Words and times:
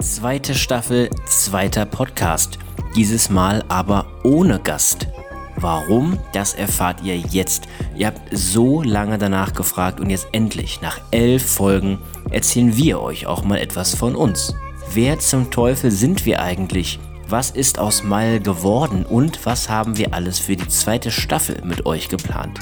Zweite 0.00 0.54
Staffel, 0.54 1.10
zweiter 1.26 1.84
Podcast. 1.84 2.58
Dieses 2.96 3.28
Mal 3.28 3.64
aber 3.68 4.06
ohne 4.22 4.58
Gast. 4.58 5.08
Warum? 5.56 6.18
Das 6.32 6.54
erfahrt 6.54 7.02
ihr 7.02 7.16
jetzt. 7.18 7.68
Ihr 7.96 8.06
habt 8.06 8.20
so 8.30 8.82
lange 8.82 9.18
danach 9.18 9.52
gefragt 9.52 10.00
und 10.00 10.10
jetzt 10.10 10.28
endlich, 10.32 10.80
nach 10.80 11.00
elf 11.10 11.44
Folgen, 11.44 11.98
erzählen 12.30 12.76
wir 12.76 13.00
euch 13.02 13.26
auch 13.26 13.44
mal 13.44 13.58
etwas 13.58 13.94
von 13.94 14.14
uns. 14.14 14.54
Wer 14.94 15.18
zum 15.18 15.50
Teufel 15.50 15.90
sind 15.90 16.24
wir 16.24 16.40
eigentlich? 16.40 16.98
Was 17.32 17.48
ist 17.48 17.78
aus 17.78 18.02
Mile 18.02 18.40
geworden 18.40 19.06
und 19.06 19.46
was 19.46 19.70
haben 19.70 19.96
wir 19.96 20.12
alles 20.12 20.38
für 20.38 20.54
die 20.54 20.68
zweite 20.68 21.10
Staffel 21.10 21.62
mit 21.64 21.86
euch 21.86 22.10
geplant? 22.10 22.60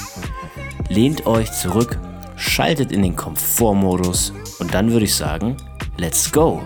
Lehnt 0.87 1.27
euch 1.27 1.51
zurück, 1.51 1.99
schaltet 2.37 2.93
in 2.93 3.01
den 3.01 3.17
Komfortmodus 3.17 4.31
und 4.59 4.73
dann 4.73 4.93
würde 4.93 5.03
ich 5.03 5.13
sagen, 5.13 5.57
let's 5.97 6.31
go! 6.31 6.61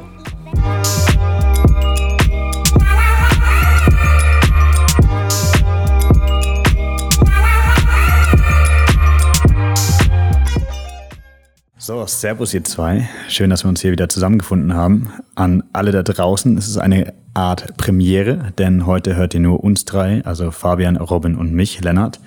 So, 11.87 12.03
Servus 12.07 12.51
ihr 12.55 12.63
zwei. 12.63 13.07
Schön, 13.27 13.51
dass 13.51 13.63
wir 13.63 13.69
uns 13.69 13.79
hier 13.79 13.91
wieder 13.91 14.09
zusammengefunden 14.09 14.73
haben. 14.73 15.13
An 15.35 15.61
alle 15.71 15.91
da 15.91 16.01
draußen, 16.01 16.57
es 16.57 16.67
ist 16.67 16.77
eine 16.77 17.13
Art 17.35 17.77
Premiere, 17.77 18.53
denn 18.57 18.87
heute 18.87 19.15
hört 19.15 19.35
ihr 19.35 19.39
nur 19.39 19.63
uns 19.63 19.85
drei, 19.85 20.25
also 20.25 20.49
Fabian, 20.49 20.97
Robin 20.97 21.35
und 21.35 21.53
mich, 21.53 21.83
Lennart. 21.83 22.19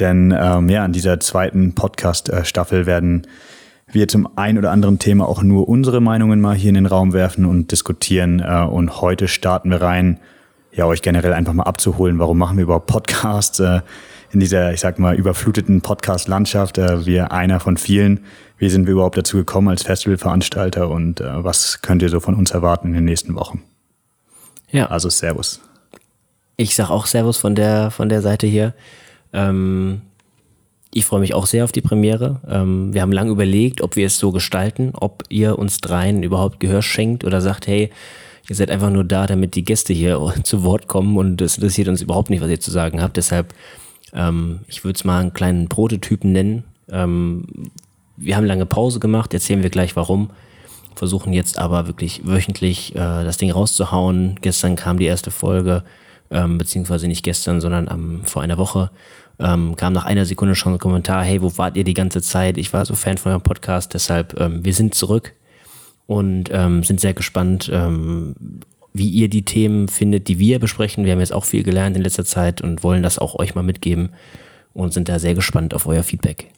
Denn 0.00 0.34
ähm, 0.34 0.70
ja, 0.70 0.84
an 0.84 0.94
dieser 0.94 1.20
zweiten 1.20 1.74
Podcast-Staffel 1.74 2.86
werden 2.86 3.26
wir 3.92 4.08
zum 4.08 4.26
ein 4.36 4.56
oder 4.56 4.70
anderen 4.70 4.98
Thema 4.98 5.28
auch 5.28 5.42
nur 5.42 5.68
unsere 5.68 6.00
Meinungen 6.00 6.40
mal 6.40 6.56
hier 6.56 6.70
in 6.70 6.76
den 6.76 6.86
Raum 6.86 7.12
werfen 7.12 7.44
und 7.44 7.72
diskutieren. 7.72 8.40
Äh, 8.40 8.64
und 8.64 9.02
heute 9.02 9.28
starten 9.28 9.70
wir 9.70 9.82
rein, 9.82 10.18
ja, 10.72 10.86
euch 10.86 11.02
generell 11.02 11.34
einfach 11.34 11.52
mal 11.52 11.64
abzuholen. 11.64 12.18
Warum 12.18 12.38
machen 12.38 12.56
wir 12.56 12.64
überhaupt 12.64 12.86
Podcasts? 12.86 13.60
Äh, 13.60 13.82
in 14.34 14.40
dieser, 14.40 14.72
ich 14.72 14.80
sag 14.80 14.98
mal, 14.98 15.14
überfluteten 15.14 15.82
Podcast-Landschaft. 15.82 16.78
Äh, 16.78 17.04
wir 17.04 17.32
einer 17.32 17.60
von 17.60 17.76
vielen. 17.76 18.20
Wie 18.64 18.70
sind 18.70 18.86
wir 18.86 18.94
überhaupt 18.94 19.18
dazu 19.18 19.36
gekommen 19.36 19.68
als 19.68 19.82
Festivalveranstalter 19.82 20.88
und 20.88 21.20
äh, 21.20 21.44
was 21.44 21.82
könnt 21.82 22.00
ihr 22.00 22.08
so 22.08 22.18
von 22.18 22.34
uns 22.34 22.52
erwarten 22.52 22.88
in 22.88 22.94
den 22.94 23.04
nächsten 23.04 23.34
Wochen? 23.34 23.62
Ja. 24.70 24.86
Also 24.86 25.10
Servus. 25.10 25.60
Ich 26.56 26.74
sag 26.74 26.88
auch 26.88 27.04
Servus 27.04 27.36
von 27.36 27.54
der, 27.54 27.90
von 27.90 28.08
der 28.08 28.22
Seite 28.22 28.46
hier. 28.46 28.72
Ähm, 29.34 30.00
ich 30.94 31.04
freue 31.04 31.20
mich 31.20 31.34
auch 31.34 31.44
sehr 31.44 31.64
auf 31.64 31.72
die 31.72 31.82
Premiere. 31.82 32.40
Ähm, 32.48 32.94
wir 32.94 33.02
haben 33.02 33.12
lange 33.12 33.32
überlegt, 33.32 33.82
ob 33.82 33.96
wir 33.96 34.06
es 34.06 34.16
so 34.16 34.32
gestalten, 34.32 34.92
ob 34.94 35.24
ihr 35.28 35.58
uns 35.58 35.82
dreien 35.82 36.22
überhaupt 36.22 36.58
Gehör 36.58 36.80
schenkt 36.80 37.22
oder 37.24 37.42
sagt, 37.42 37.66
hey, 37.66 37.90
ihr 38.48 38.56
seid 38.56 38.70
einfach 38.70 38.88
nur 38.88 39.04
da, 39.04 39.26
damit 39.26 39.56
die 39.56 39.64
Gäste 39.66 39.92
hier 39.92 40.32
zu 40.42 40.62
Wort 40.64 40.88
kommen 40.88 41.18
und 41.18 41.42
es 41.42 41.58
interessiert 41.58 41.88
uns 41.88 42.00
überhaupt 42.00 42.30
nicht, 42.30 42.40
was 42.40 42.48
ihr 42.48 42.60
zu 42.60 42.70
sagen 42.70 43.02
habt. 43.02 43.18
Deshalb, 43.18 43.52
ähm, 44.14 44.60
ich 44.68 44.84
würde 44.84 44.96
es 44.96 45.04
mal 45.04 45.20
einen 45.20 45.34
kleinen 45.34 45.68
Prototypen 45.68 46.32
nennen, 46.32 46.64
ähm, 46.88 47.44
wir 48.16 48.36
haben 48.36 48.46
lange 48.46 48.66
Pause 48.66 49.00
gemacht, 49.00 49.34
erzählen 49.34 49.62
wir 49.62 49.70
gleich 49.70 49.96
warum. 49.96 50.30
Versuchen 50.94 51.32
jetzt 51.32 51.58
aber 51.58 51.86
wirklich 51.86 52.22
wöchentlich 52.24 52.94
äh, 52.94 52.98
das 52.98 53.36
Ding 53.36 53.50
rauszuhauen. 53.50 54.38
Gestern 54.40 54.76
kam 54.76 54.98
die 54.98 55.06
erste 55.06 55.30
Folge, 55.30 55.82
ähm, 56.30 56.58
beziehungsweise 56.58 57.08
nicht 57.08 57.24
gestern, 57.24 57.60
sondern 57.60 57.88
am, 57.88 58.24
vor 58.24 58.42
einer 58.42 58.58
Woche. 58.58 58.90
Ähm, 59.40 59.74
kam 59.74 59.92
nach 59.92 60.04
einer 60.04 60.24
Sekunde 60.24 60.54
schon 60.54 60.74
ein 60.74 60.78
Kommentar, 60.78 61.24
hey, 61.24 61.42
wo 61.42 61.58
wart 61.58 61.76
ihr 61.76 61.82
die 61.82 61.94
ganze 61.94 62.22
Zeit? 62.22 62.56
Ich 62.56 62.72
war 62.72 62.86
so 62.86 62.94
Fan 62.94 63.18
von 63.18 63.32
eurem 63.32 63.42
Podcast, 63.42 63.92
deshalb, 63.92 64.38
ähm, 64.38 64.64
wir 64.64 64.72
sind 64.72 64.94
zurück 64.94 65.32
und 66.06 66.50
ähm, 66.52 66.84
sind 66.84 67.00
sehr 67.00 67.14
gespannt, 67.14 67.68
ähm, 67.72 68.36
wie 68.92 69.08
ihr 69.08 69.28
die 69.28 69.44
Themen 69.44 69.88
findet, 69.88 70.28
die 70.28 70.38
wir 70.38 70.60
besprechen. 70.60 71.04
Wir 71.04 71.12
haben 71.12 71.20
jetzt 71.20 71.32
auch 71.32 71.44
viel 71.44 71.64
gelernt 71.64 71.96
in 71.96 72.02
letzter 72.02 72.24
Zeit 72.24 72.60
und 72.60 72.84
wollen 72.84 73.02
das 73.02 73.18
auch 73.18 73.34
euch 73.34 73.56
mal 73.56 73.62
mitgeben 73.62 74.10
und 74.72 74.92
sind 74.92 75.08
da 75.08 75.18
sehr 75.18 75.34
gespannt 75.34 75.74
auf 75.74 75.86
euer 75.88 76.04
Feedback. 76.04 76.52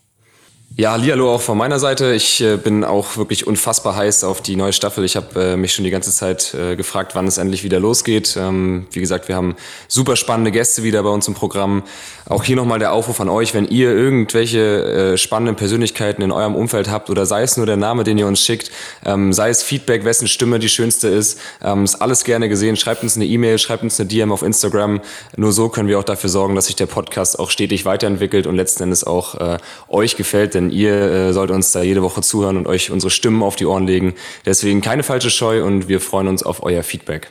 Ja, 0.75 0.93
hallo 0.93 1.33
auch 1.33 1.41
von 1.41 1.57
meiner 1.57 1.79
Seite. 1.79 2.13
Ich 2.13 2.43
äh, 2.43 2.59
bin 2.59 2.85
auch 2.85 3.17
wirklich 3.17 3.47
unfassbar 3.47 3.97
heiß 3.97 4.25
auf 4.25 4.43
die 4.43 4.57
neue 4.57 4.75
Staffel. 4.75 5.05
Ich 5.05 5.17
habe 5.17 5.41
äh, 5.41 5.57
mich 5.57 5.73
schon 5.73 5.85
die 5.85 5.91
ganze 5.91 6.13
Zeit 6.13 6.53
äh, 6.53 6.77
gefragt, 6.77 7.15
wann 7.15 7.27
es 7.27 7.39
endlich 7.39 7.65
wieder 7.65 7.81
losgeht. 7.81 8.37
Ähm, 8.39 8.87
wie 8.93 9.01
gesagt, 9.01 9.29
wir 9.29 9.37
haben 9.37 9.57
super 9.89 10.17
spannende 10.17 10.51
Gäste 10.51 10.83
wieder 10.83 11.03
bei 11.03 11.09
uns 11.09 11.29
im 11.29 11.35
Programm. 11.35 11.85
Auch 12.29 12.45
hier 12.45 12.57
nochmal 12.57 12.79
der 12.79 12.93
Aufruf 12.93 13.21
an 13.21 13.31
euch, 13.31 13.55
wenn 13.55 13.67
ihr 13.69 13.91
irgendwelche 13.91 15.15
äh, 15.15 15.17
spannenden 15.17 15.57
Persönlichkeiten 15.57 16.21
in 16.21 16.31
eurem 16.31 16.55
Umfeld 16.55 16.91
habt 16.91 17.09
oder 17.09 17.25
sei 17.25 17.43
es 17.43 17.57
nur 17.57 17.65
der 17.65 17.79
Name, 17.79 18.05
den 18.05 18.19
ihr 18.19 18.27
uns 18.27 18.41
schickt, 18.41 18.71
ähm, 19.07 19.33
sei 19.33 19.49
es 19.49 19.63
Feedback, 19.63 20.05
wessen 20.05 20.29
Stimme 20.29 20.59
die 20.59 20.69
schönste 20.69 21.09
ist, 21.09 21.39
ähm, 21.63 21.85
ist 21.85 21.95
alles 22.03 22.25
gerne 22.25 22.51
gesehen. 22.51 22.77
Schreibt 22.77 23.03
uns 23.03 23.17
eine 23.17 23.25
E-Mail, 23.25 23.59
schreibt 23.59 23.83
uns 23.83 23.99
eine 23.99 24.09
DM 24.09 24.31
auf 24.31 24.43
Instagram. 24.43 25.01
Nur 25.37 25.53
so 25.53 25.71
können 25.71 25.89
wir 25.89 25.99
auch 25.99 26.05
dafür 26.05 26.29
sorgen, 26.29 26.55
dass 26.55 26.67
sich 26.67 26.77
der 26.77 26.87
Podcast 26.87 27.39
auch 27.39 27.49
stetig 27.49 27.87
weiterentwickelt 27.87 28.47
und 28.47 28.57
letzten 28.57 28.83
Endes 28.83 29.05
auch 29.05 29.37
äh, 29.37 29.59
euch 29.89 30.17
gefällt, 30.17 30.56
denn 30.57 30.71
ihr 30.71 30.95
äh, 30.95 31.33
sollt 31.33 31.51
uns 31.51 31.73
da 31.73 31.83
jede 31.83 32.03
Woche 32.03 32.23
zuhören 32.23 32.57
und 32.57 32.67
euch 32.67 32.91
unsere 32.91 33.11
Stimmen 33.11 33.43
auf 33.43 33.57
die 33.57 33.67
Ohren 33.67 33.87
legen. 33.87 34.15
Deswegen 34.45 34.81
keine 34.81 35.03
falsche 35.03 35.31
Scheu 35.31 35.65
und 35.65 35.89
wir 35.89 36.01
freuen 36.01 36.29
uns 36.29 36.43
auf 36.43 36.63
euer 36.63 36.83
Feedback. 36.83 37.31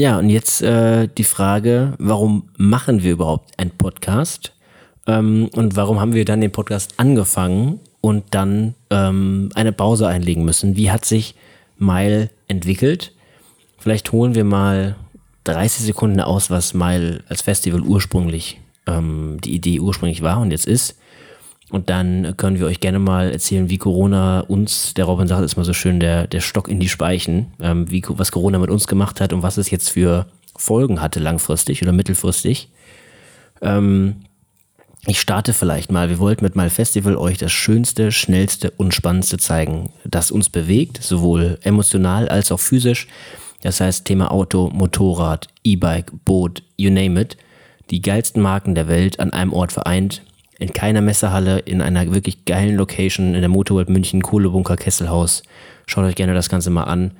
Ja, 0.00 0.18
und 0.18 0.30
jetzt 0.30 0.62
äh, 0.62 1.08
die 1.08 1.24
Frage, 1.24 1.94
warum 1.98 2.50
machen 2.56 3.02
wir 3.02 3.12
überhaupt 3.12 3.58
einen 3.58 3.70
Podcast? 3.70 4.52
Ähm, 5.08 5.50
und 5.54 5.74
warum 5.74 6.00
haben 6.00 6.14
wir 6.14 6.24
dann 6.24 6.40
den 6.40 6.52
Podcast 6.52 6.94
angefangen 6.98 7.80
und 8.00 8.24
dann 8.30 8.74
ähm, 8.90 9.48
eine 9.54 9.72
Pause 9.72 10.06
einlegen 10.06 10.44
müssen? 10.44 10.76
Wie 10.76 10.90
hat 10.90 11.04
sich 11.04 11.34
Mile 11.78 12.30
entwickelt? 12.46 13.12
Vielleicht 13.78 14.12
holen 14.12 14.36
wir 14.36 14.44
mal 14.44 14.96
30 15.44 15.86
Sekunden 15.86 16.20
aus, 16.20 16.50
was 16.50 16.74
Mile 16.74 17.24
als 17.28 17.42
Festival 17.42 17.80
ursprünglich, 17.80 18.60
ähm, 18.88 19.38
die 19.44 19.54
Idee 19.54 19.80
ursprünglich 19.80 20.22
war 20.22 20.40
und 20.40 20.50
jetzt 20.50 20.66
ist. 20.66 20.98
Und 21.70 21.90
dann 21.90 22.34
können 22.38 22.58
wir 22.58 22.66
euch 22.66 22.80
gerne 22.80 22.98
mal 22.98 23.30
erzählen, 23.30 23.68
wie 23.68 23.76
Corona 23.76 24.40
uns, 24.40 24.94
der 24.94 25.04
Robin 25.04 25.28
sagt, 25.28 25.44
ist 25.44 25.56
mal 25.56 25.64
so 25.64 25.74
schön, 25.74 26.00
der, 26.00 26.26
der 26.26 26.40
Stock 26.40 26.66
in 26.66 26.80
die 26.80 26.88
Speichen, 26.88 27.52
ähm, 27.60 27.90
wie, 27.90 28.02
was 28.08 28.32
Corona 28.32 28.58
mit 28.58 28.70
uns 28.70 28.86
gemacht 28.86 29.20
hat 29.20 29.34
und 29.34 29.42
was 29.42 29.58
es 29.58 29.70
jetzt 29.70 29.90
für 29.90 30.26
Folgen 30.56 31.02
hatte, 31.02 31.20
langfristig 31.20 31.82
oder 31.82 31.92
mittelfristig. 31.92 32.70
Ähm, 33.60 34.16
ich 35.06 35.20
starte 35.20 35.52
vielleicht 35.52 35.92
mal. 35.92 36.08
Wir 36.08 36.18
wollten 36.18 36.44
mit 36.44 36.56
Mal 36.56 36.70
Festival 36.70 37.16
euch 37.16 37.38
das 37.38 37.52
Schönste, 37.52 38.12
Schnellste 38.12 38.70
und 38.72 38.94
Spannendste 38.94 39.36
zeigen, 39.38 39.90
das 40.04 40.30
uns 40.30 40.48
bewegt, 40.48 41.02
sowohl 41.02 41.58
emotional 41.62 42.28
als 42.28 42.50
auch 42.50 42.60
physisch. 42.60 43.08
Das 43.62 43.80
heißt, 43.80 44.04
Thema 44.04 44.30
Auto, 44.30 44.70
Motorrad, 44.72 45.48
E-Bike, 45.64 46.12
Boot, 46.24 46.62
you 46.76 46.90
name 46.90 47.20
it. 47.20 47.36
Die 47.90 48.02
geilsten 48.02 48.42
Marken 48.42 48.74
der 48.74 48.88
Welt 48.88 49.20
an 49.20 49.32
einem 49.32 49.52
Ort 49.52 49.72
vereint 49.72 50.22
in 50.58 50.72
keiner 50.72 51.00
Messehalle, 51.00 51.60
in 51.60 51.80
einer 51.80 52.12
wirklich 52.12 52.44
geilen 52.44 52.76
Location, 52.76 53.34
in 53.34 53.40
der 53.40 53.48
Motorworld 53.48 53.88
München, 53.88 54.22
Kohlebunker, 54.22 54.76
Kesselhaus. 54.76 55.42
Schaut 55.86 56.04
euch 56.04 56.16
gerne 56.16 56.34
das 56.34 56.48
Ganze 56.48 56.70
mal 56.70 56.84
an. 56.84 57.12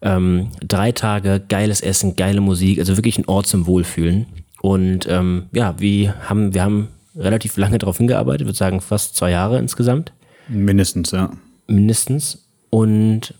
Ähm, 0.00 0.48
drei 0.66 0.92
Tage, 0.92 1.42
geiles 1.48 1.80
Essen, 1.80 2.16
geile 2.16 2.40
Musik, 2.40 2.78
also 2.78 2.96
wirklich 2.96 3.18
ein 3.18 3.28
Ort 3.28 3.46
zum 3.46 3.66
Wohlfühlen. 3.66 4.26
Und 4.62 5.06
ähm, 5.08 5.44
ja, 5.52 5.74
wir 5.78 6.14
haben, 6.28 6.54
wir 6.54 6.62
haben 6.62 6.88
relativ 7.14 7.56
lange 7.56 7.78
darauf 7.78 7.98
hingearbeitet, 7.98 8.46
würde 8.46 8.56
sagen 8.56 8.80
fast 8.80 9.16
zwei 9.16 9.30
Jahre 9.30 9.58
insgesamt. 9.58 10.12
Mindestens, 10.48 11.10
ja. 11.10 11.30
Mindestens. 11.66 12.46
Und 12.70 13.34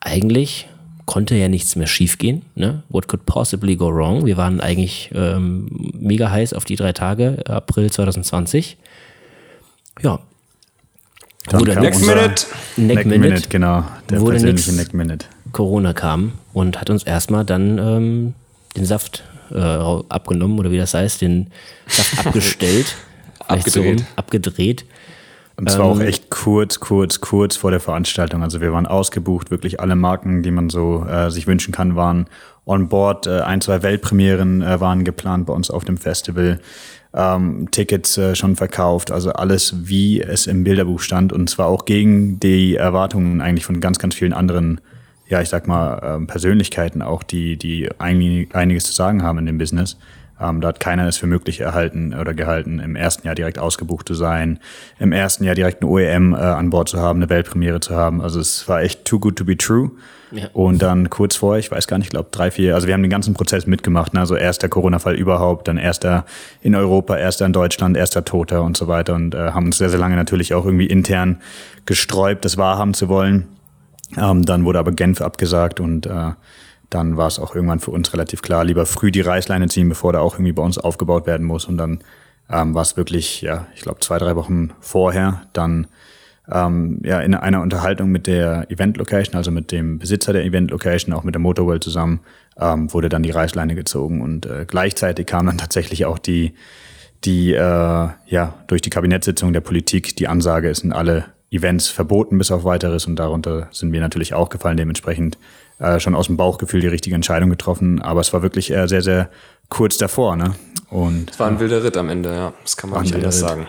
eigentlich 0.00 0.68
konnte 1.10 1.34
ja 1.34 1.48
nichts 1.48 1.74
mehr 1.74 1.88
schiefgehen. 1.88 2.42
Ne? 2.54 2.84
What 2.88 3.08
could 3.08 3.26
possibly 3.26 3.74
go 3.74 3.92
wrong? 3.92 4.26
Wir 4.26 4.36
waren 4.36 4.60
eigentlich 4.60 5.10
ähm, 5.12 5.90
mega 5.98 6.30
heiß 6.30 6.52
auf 6.52 6.64
die 6.64 6.76
drei 6.76 6.92
Tage, 6.92 7.42
April 7.48 7.90
2020. 7.90 8.76
Ja. 10.02 10.20
Dann 11.46 11.60
Wurde 11.60 11.80
Next 11.80 12.00
Minute. 12.02 12.46
Neck, 12.76 12.96
Neck 12.98 13.06
Minute, 13.06 13.28
Minute, 13.28 13.48
genau. 13.48 13.84
Der 14.08 14.20
wurde 14.20 14.34
persönliche 14.34 14.72
Neck 14.72 14.94
Minute. 14.94 15.26
Corona 15.50 15.94
kam 15.94 16.34
und 16.52 16.80
hat 16.80 16.90
uns 16.90 17.02
erstmal 17.02 17.44
dann 17.44 17.78
ähm, 17.78 18.34
den 18.76 18.84
Saft 18.84 19.24
äh, 19.52 19.58
abgenommen 19.58 20.60
oder 20.60 20.70
wie 20.70 20.78
das 20.78 20.94
heißt, 20.94 21.22
den 21.22 21.48
Saft 21.88 22.18
abgestellt. 22.24 22.94
abgedreht. 23.48 23.98
So, 23.98 24.04
abgedreht. 24.14 24.84
Und 25.60 25.70
zwar 25.70 25.90
ähm, 25.90 25.92
auch 25.92 26.00
echt 26.00 26.30
kurz, 26.30 26.80
kurz, 26.80 27.20
kurz 27.20 27.54
vor 27.54 27.70
der 27.70 27.80
Veranstaltung. 27.80 28.42
Also 28.42 28.62
wir 28.62 28.72
waren 28.72 28.86
ausgebucht, 28.86 29.50
wirklich 29.50 29.78
alle 29.78 29.94
Marken, 29.94 30.42
die 30.42 30.50
man 30.50 30.70
so 30.70 31.04
äh, 31.04 31.30
sich 31.30 31.46
wünschen 31.46 31.72
kann, 31.72 31.96
waren 31.96 32.26
on 32.64 32.88
board. 32.88 33.26
Äh, 33.26 33.42
ein, 33.42 33.60
zwei 33.60 33.82
Weltpremieren 33.82 34.62
äh, 34.62 34.80
waren 34.80 35.04
geplant 35.04 35.44
bei 35.44 35.52
uns 35.52 35.70
auf 35.70 35.84
dem 35.84 35.98
Festival. 35.98 36.60
Ähm, 37.12 37.68
Tickets 37.70 38.16
äh, 38.16 38.34
schon 38.34 38.56
verkauft, 38.56 39.10
also 39.10 39.32
alles, 39.32 39.74
wie 39.86 40.22
es 40.22 40.46
im 40.46 40.64
Bilderbuch 40.64 41.00
stand. 41.00 41.30
Und 41.30 41.50
zwar 41.50 41.66
auch 41.66 41.84
gegen 41.84 42.40
die 42.40 42.76
Erwartungen 42.76 43.42
eigentlich 43.42 43.66
von 43.66 43.80
ganz, 43.80 43.98
ganz 43.98 44.14
vielen 44.14 44.32
anderen, 44.32 44.80
ja, 45.28 45.42
ich 45.42 45.50
sag 45.50 45.68
mal, 45.68 46.22
äh, 46.22 46.24
Persönlichkeiten 46.24 47.02
auch, 47.02 47.22
die, 47.22 47.58
die 47.58 47.90
eigentlich 47.98 48.54
einiges 48.54 48.84
zu 48.84 48.94
sagen 48.94 49.22
haben 49.22 49.36
in 49.36 49.44
dem 49.44 49.58
Business. 49.58 49.98
Ähm, 50.40 50.60
da 50.60 50.68
hat 50.68 50.80
keiner 50.80 51.06
es 51.06 51.16
für 51.16 51.26
möglich 51.26 51.60
erhalten 51.60 52.14
oder 52.14 52.34
gehalten, 52.34 52.78
im 52.78 52.96
ersten 52.96 53.26
Jahr 53.26 53.34
direkt 53.34 53.58
ausgebucht 53.58 54.08
zu 54.08 54.14
sein, 54.14 54.58
im 54.98 55.12
ersten 55.12 55.44
Jahr 55.44 55.54
direkt 55.54 55.82
eine 55.82 55.90
OEM 55.90 56.34
äh, 56.34 56.38
an 56.38 56.70
Bord 56.70 56.88
zu 56.88 57.00
haben, 57.00 57.18
eine 57.18 57.28
Weltpremiere 57.28 57.80
zu 57.80 57.94
haben. 57.94 58.20
Also 58.20 58.40
es 58.40 58.68
war 58.68 58.82
echt 58.82 59.04
too 59.04 59.18
good 59.18 59.36
to 59.36 59.44
be 59.44 59.56
true. 59.56 59.90
Ja. 60.32 60.46
Und 60.52 60.80
dann 60.80 61.10
kurz 61.10 61.34
vor, 61.36 61.58
ich 61.58 61.70
weiß 61.72 61.88
gar 61.88 61.98
nicht, 61.98 62.06
ich 62.06 62.10
glaube 62.10 62.28
drei, 62.30 62.50
vier, 62.52 62.76
also 62.76 62.86
wir 62.86 62.94
haben 62.94 63.02
den 63.02 63.10
ganzen 63.10 63.34
Prozess 63.34 63.66
mitgemacht. 63.66 64.14
Ne? 64.14 64.20
Also 64.20 64.36
erster 64.36 64.68
Corona-Fall 64.68 65.16
überhaupt, 65.16 65.66
dann 65.66 65.76
erster 65.76 66.24
in 66.62 66.74
Europa, 66.76 67.16
erster 67.16 67.46
in 67.46 67.52
Deutschland, 67.52 67.96
erster 67.96 68.24
Toter 68.24 68.62
und 68.62 68.76
so 68.76 68.86
weiter 68.86 69.14
und 69.14 69.34
äh, 69.34 69.50
haben 69.50 69.66
uns 69.66 69.78
sehr, 69.78 69.90
sehr 69.90 69.98
lange 69.98 70.16
natürlich 70.16 70.54
auch 70.54 70.64
irgendwie 70.64 70.86
intern 70.86 71.40
gesträubt, 71.84 72.44
das 72.44 72.56
wahrhaben 72.56 72.94
zu 72.94 73.08
wollen. 73.08 73.48
Ähm, 74.16 74.44
dann 74.44 74.64
wurde 74.64 74.78
aber 74.78 74.92
Genf 74.92 75.20
abgesagt 75.20 75.80
und 75.80 76.06
äh, 76.06 76.30
dann 76.90 77.16
war 77.16 77.28
es 77.28 77.38
auch 77.38 77.54
irgendwann 77.54 77.80
für 77.80 77.92
uns 77.92 78.12
relativ 78.12 78.42
klar, 78.42 78.64
lieber 78.64 78.84
früh 78.84 79.10
die 79.10 79.20
Reißleine 79.20 79.68
ziehen, 79.68 79.88
bevor 79.88 80.12
da 80.12 80.20
auch 80.20 80.34
irgendwie 80.34 80.52
bei 80.52 80.62
uns 80.62 80.76
aufgebaut 80.76 81.26
werden 81.26 81.46
muss. 81.46 81.64
Und 81.64 81.78
dann 81.78 82.00
ähm, 82.50 82.74
war 82.74 82.82
es 82.82 82.96
wirklich, 82.96 83.40
ja, 83.42 83.68
ich 83.74 83.82
glaube, 83.82 84.00
zwei, 84.00 84.18
drei 84.18 84.36
Wochen 84.36 84.72
vorher, 84.80 85.42
dann 85.52 85.86
ähm, 86.50 87.00
ja, 87.04 87.20
in 87.20 87.34
einer 87.34 87.62
Unterhaltung 87.62 88.10
mit 88.10 88.26
der 88.26 88.70
Event 88.70 88.96
Location, 88.96 89.36
also 89.36 89.50
mit 89.50 89.70
dem 89.70 89.98
Besitzer 89.98 90.32
der 90.32 90.44
Event 90.44 90.70
Location, 90.72 91.14
auch 91.14 91.22
mit 91.22 91.34
der 91.34 91.40
Motorworld 91.40 91.84
zusammen, 91.84 92.20
ähm, 92.58 92.92
wurde 92.92 93.08
dann 93.08 93.22
die 93.22 93.30
Reißleine 93.30 93.74
gezogen. 93.76 94.20
Und 94.20 94.46
äh, 94.46 94.64
gleichzeitig 94.66 95.26
kam 95.26 95.46
dann 95.46 95.58
tatsächlich 95.58 96.06
auch 96.06 96.18
die, 96.18 96.54
die 97.24 97.52
äh, 97.52 97.58
ja, 98.26 98.54
durch 98.66 98.82
die 98.82 98.90
Kabinettssitzung 98.90 99.52
der 99.52 99.60
Politik 99.60 100.16
die 100.16 100.26
Ansage, 100.26 100.70
es 100.70 100.78
sind 100.78 100.92
alle 100.92 101.26
Events 101.52 101.88
verboten 101.88 102.38
bis 102.38 102.50
auf 102.50 102.64
weiteres 102.64 103.06
und 103.06 103.16
darunter 103.16 103.68
sind 103.72 103.92
wir 103.92 104.00
natürlich 104.00 104.34
auch 104.34 104.48
gefallen. 104.48 104.76
Dementsprechend 104.76 105.36
äh, 105.80 105.98
schon 105.98 106.14
aus 106.14 106.26
dem 106.26 106.36
Bauchgefühl 106.36 106.80
die 106.80 106.86
richtige 106.86 107.16
Entscheidung 107.16 107.50
getroffen. 107.50 108.00
Aber 108.00 108.20
es 108.20 108.32
war 108.32 108.42
wirklich 108.42 108.70
äh, 108.70 108.86
sehr, 108.86 109.02
sehr 109.02 109.30
kurz 109.68 109.96
davor. 109.98 110.36
Ne? 110.36 110.54
Und, 110.90 111.30
es 111.30 111.40
war 111.40 111.48
ein 111.48 111.58
wilder 111.58 111.82
Ritt 111.82 111.96
am 111.96 112.08
Ende, 112.08 112.32
ja. 112.32 112.52
Das 112.62 112.76
kann 112.76 112.90
man 112.90 113.02
nicht 113.02 113.14
anders 113.14 113.42
Ritt. 113.42 113.48
sagen. 113.48 113.66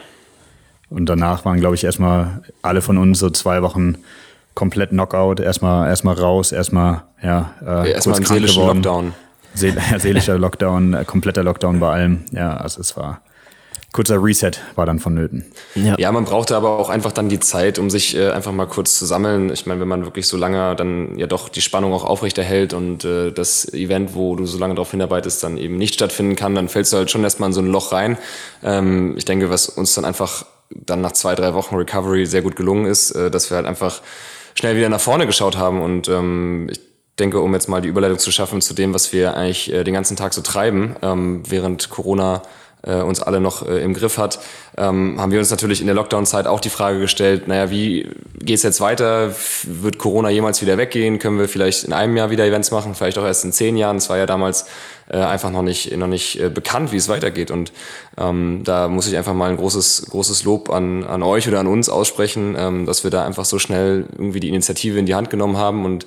Und 0.90 1.06
danach 1.06 1.46
waren, 1.46 1.60
glaube 1.60 1.76
ich, 1.76 1.84
erstmal 1.84 2.42
alle 2.62 2.82
von 2.82 2.98
uns 2.98 3.20
so 3.20 3.30
zwei 3.30 3.62
Wochen 3.62 3.98
komplett 4.54 4.90
Knockout. 4.90 5.40
Erstmal, 5.40 5.88
erstmal 5.88 6.16
raus, 6.16 6.52
erstmal, 6.52 7.04
ja, 7.24 7.54
äh, 7.66 7.92
erstmal 7.92 8.18
ein 8.18 8.26
seelischer 8.26 8.66
Lockdown. 8.66 9.14
Seel 9.54 9.78
seelischer 9.98 10.38
Lockdown, 10.38 11.06
kompletter 11.06 11.44
Lockdown 11.44 11.80
bei 11.80 11.92
allem. 11.92 12.24
Ja, 12.32 12.56
also 12.58 12.82
es 12.82 12.96
war, 12.96 13.22
kurzer 13.94 14.24
Reset 14.24 14.52
war 14.76 14.86
dann 14.86 15.00
vonnöten. 15.00 15.46
Ja. 15.76 15.96
ja, 15.98 16.12
man 16.12 16.24
brauchte 16.24 16.56
aber 16.56 16.80
auch 16.80 16.90
einfach 16.90 17.12
dann 17.12 17.28
die 17.28 17.40
Zeit, 17.40 17.78
um 17.78 17.90
sich 17.90 18.16
äh, 18.16 18.30
einfach 18.30 18.54
mal 18.54 18.68
kurz 18.68 18.98
zu 18.98 19.06
sammeln. 19.06 19.52
Ich 19.52 19.66
meine, 19.66 19.82
wenn 19.82 19.88
man 19.88 20.06
wirklich 20.06 20.28
so 20.28 20.38
lange 20.38 20.76
dann 20.76 21.18
ja 21.18 21.28
doch 21.28 21.50
die 21.50 21.62
Spannung 21.62 21.94
auch 21.94 22.06
aufrechterhält 22.06 22.74
und 22.74 23.04
äh, 23.04 23.32
das 23.32 23.72
Event, 23.74 24.16
wo 24.16 24.36
du 24.36 24.46
so 24.46 24.58
lange 24.58 24.76
darauf 24.76 24.92
hinarbeitest, 24.92 25.44
dann 25.44 25.58
eben 25.58 25.78
nicht 25.78 25.96
stattfinden 25.96 26.36
kann, 26.36 26.56
dann 26.56 26.70
fällst 26.70 26.94
du 26.94 26.98
halt 26.98 27.12
schon 27.12 27.24
erstmal 27.24 27.50
in 27.50 27.54
so 27.54 27.62
ein 27.62 27.68
Loch 27.68 27.92
rein. 27.92 28.18
Ähm, 28.64 29.16
ich 29.18 29.26
denke, 29.26 29.50
was 29.50 29.68
uns 29.68 29.94
dann 29.94 30.06
einfach 30.06 30.46
dann 30.70 31.02
nach 31.02 31.12
zwei, 31.12 31.36
drei 31.36 31.54
Wochen 31.54 31.76
Recovery 31.76 32.26
sehr 32.26 32.42
gut 32.42 32.56
gelungen 32.56 32.86
ist, 32.86 33.12
äh, 33.12 33.30
dass 33.30 33.50
wir 33.50 33.58
halt 33.58 33.68
einfach 33.68 34.02
schnell 34.56 34.78
wieder 34.78 34.90
nach 34.90 35.02
vorne 35.02 35.26
geschaut 35.26 35.58
haben 35.58 35.82
und 35.82 36.08
ähm, 36.08 36.70
ich 36.72 36.80
denke, 37.20 37.42
um 37.42 37.54
jetzt 37.54 37.68
mal 37.68 37.82
die 37.82 37.90
Überleitung 37.90 38.20
zu 38.20 38.32
schaffen 38.32 38.62
zu 38.62 38.74
dem, 38.74 38.94
was 38.94 39.12
wir 39.12 39.36
eigentlich 39.36 39.72
äh, 39.72 39.84
den 39.84 39.94
ganzen 39.94 40.16
Tag 40.16 40.34
so 40.34 40.42
treiben, 40.42 40.96
ähm, 41.02 41.44
während 41.48 41.90
Corona 41.90 42.42
äh, 42.84 43.02
uns 43.02 43.22
alle 43.22 43.40
noch 43.40 43.68
äh, 43.68 43.82
im 43.82 43.94
Griff 43.94 44.18
hat, 44.18 44.40
ähm, 44.78 45.20
haben 45.20 45.32
wir 45.32 45.40
uns 45.40 45.52
natürlich 45.52 45.82
in 45.82 45.88
der 45.88 45.96
Lockdown-Zeit 45.96 46.48
auch 46.48 46.60
die 46.60 46.70
Frage 46.70 47.00
gestellt, 47.00 47.48
naja, 47.48 47.70
wie 47.70 48.10
geht's 48.40 48.64
jetzt 48.64 48.82
weiter? 48.82 49.34
Wird 49.64 49.98
Corona 49.98 50.30
jemals 50.30 50.62
wieder 50.62 50.78
weggehen? 50.78 51.20
Können 51.20 51.38
wir 51.40 51.48
vielleicht 51.48 51.84
in 51.84 51.94
einem 51.94 52.16
Jahr 52.18 52.30
wieder 52.30 52.46
Events 52.46 52.72
machen? 52.72 52.96
Vielleicht 52.96 53.18
auch 53.18 53.26
erst 53.26 53.46
in 53.46 53.52
zehn 53.52 53.78
Jahren. 53.78 53.98
Es 53.98 54.10
war 54.10 54.18
ja 54.18 54.26
damals 54.26 54.66
äh, 55.10 55.18
einfach 55.18 55.52
noch 55.52 55.62
nicht, 55.62 55.96
noch 55.96 56.08
nicht 56.08 56.40
äh, 56.40 56.50
bekannt, 56.50 56.92
wie 56.92 56.98
es 56.98 57.10
weitergeht. 57.10 57.52
Und 57.52 57.72
ähm, 58.18 58.62
da 58.64 58.88
muss 58.88 59.08
ich 59.08 59.18
einfach 59.18 59.34
mal 59.34 59.50
ein 59.50 59.58
großes, 59.58 60.08
großes 60.10 60.44
Lob 60.44 60.70
an, 60.70 61.04
an 61.04 61.22
euch 61.24 61.48
oder 61.48 61.60
an 61.60 61.68
uns 61.68 61.90
aussprechen, 61.90 62.56
ähm, 62.58 62.86
dass 62.86 63.04
wir 63.04 63.12
da 63.12 63.26
einfach 63.26 63.46
so 63.46 63.60
schnell 63.60 64.06
irgendwie 64.14 64.40
die 64.40 64.50
Initiative 64.50 64.98
in 64.98 65.06
die 65.06 65.16
Hand 65.16 65.30
genommen 65.30 65.58
haben 65.58 65.86
und 65.86 66.06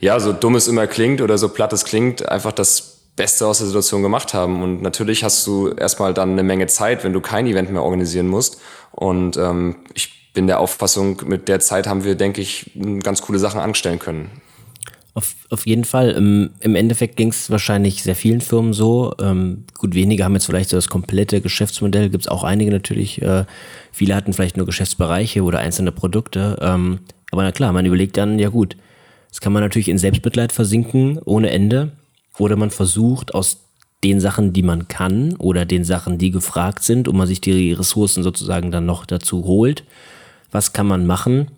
ja, 0.00 0.18
so 0.20 0.32
dumm 0.32 0.54
es 0.54 0.68
immer 0.68 0.86
klingt 0.86 1.20
oder 1.20 1.38
so 1.38 1.48
platt 1.48 1.72
es 1.72 1.84
klingt, 1.84 2.28
einfach 2.28 2.52
das 2.52 2.97
Beste 3.18 3.46
aus 3.46 3.58
der 3.58 3.66
Situation 3.66 4.02
gemacht 4.02 4.32
haben. 4.32 4.62
Und 4.62 4.80
natürlich 4.80 5.22
hast 5.24 5.46
du 5.46 5.68
erstmal 5.68 6.14
dann 6.14 6.32
eine 6.32 6.42
Menge 6.42 6.66
Zeit, 6.68 7.04
wenn 7.04 7.12
du 7.12 7.20
kein 7.20 7.46
Event 7.46 7.70
mehr 7.70 7.82
organisieren 7.82 8.28
musst. 8.28 8.58
Und 8.92 9.36
ähm, 9.36 9.76
ich 9.92 10.32
bin 10.32 10.46
der 10.46 10.60
Auffassung, 10.60 11.22
mit 11.26 11.48
der 11.48 11.60
Zeit 11.60 11.86
haben 11.86 12.04
wir, 12.04 12.14
denke 12.14 12.40
ich, 12.40 12.70
ganz 13.02 13.20
coole 13.20 13.38
Sachen 13.38 13.60
anstellen 13.60 13.98
können. 13.98 14.30
Auf, 15.14 15.34
auf 15.50 15.66
jeden 15.66 15.84
Fall. 15.84 16.10
Im, 16.12 16.50
im 16.60 16.76
Endeffekt 16.76 17.16
ging 17.16 17.30
es 17.30 17.50
wahrscheinlich 17.50 18.04
sehr 18.04 18.14
vielen 18.14 18.40
Firmen 18.40 18.72
so. 18.72 19.14
Ähm, 19.20 19.64
gut, 19.76 19.94
wenige 19.94 20.24
haben 20.24 20.34
jetzt 20.34 20.46
vielleicht 20.46 20.70
so 20.70 20.76
das 20.76 20.88
komplette 20.88 21.40
Geschäftsmodell, 21.40 22.08
gibt 22.08 22.24
es 22.24 22.28
auch 22.28 22.44
einige 22.44 22.70
natürlich. 22.70 23.20
Äh, 23.20 23.44
viele 23.90 24.14
hatten 24.14 24.32
vielleicht 24.32 24.56
nur 24.56 24.66
Geschäftsbereiche 24.66 25.42
oder 25.42 25.58
einzelne 25.58 25.90
Produkte. 25.90 26.56
Ähm, 26.60 27.00
aber 27.32 27.42
na 27.42 27.50
klar, 27.50 27.72
man 27.72 27.84
überlegt 27.84 28.16
dann, 28.16 28.38
ja 28.38 28.48
gut, 28.48 28.76
das 29.30 29.40
kann 29.40 29.52
man 29.52 29.62
natürlich 29.62 29.88
in 29.88 29.98
Selbstmitleid 29.98 30.52
versinken 30.52 31.18
ohne 31.24 31.50
Ende. 31.50 31.92
Oder 32.38 32.56
man 32.56 32.70
versucht 32.70 33.34
aus 33.34 33.64
den 34.04 34.20
Sachen, 34.20 34.52
die 34.52 34.62
man 34.62 34.88
kann 34.88 35.34
oder 35.36 35.64
den 35.64 35.84
Sachen, 35.84 36.18
die 36.18 36.30
gefragt 36.30 36.84
sind 36.84 37.08
und 37.08 37.16
man 37.16 37.26
sich 37.26 37.40
die 37.40 37.72
Ressourcen 37.72 38.22
sozusagen 38.22 38.70
dann 38.70 38.86
noch 38.86 39.06
dazu 39.06 39.44
holt. 39.44 39.84
Was 40.50 40.72
kann 40.72 40.86
man 40.86 41.04
machen, 41.04 41.50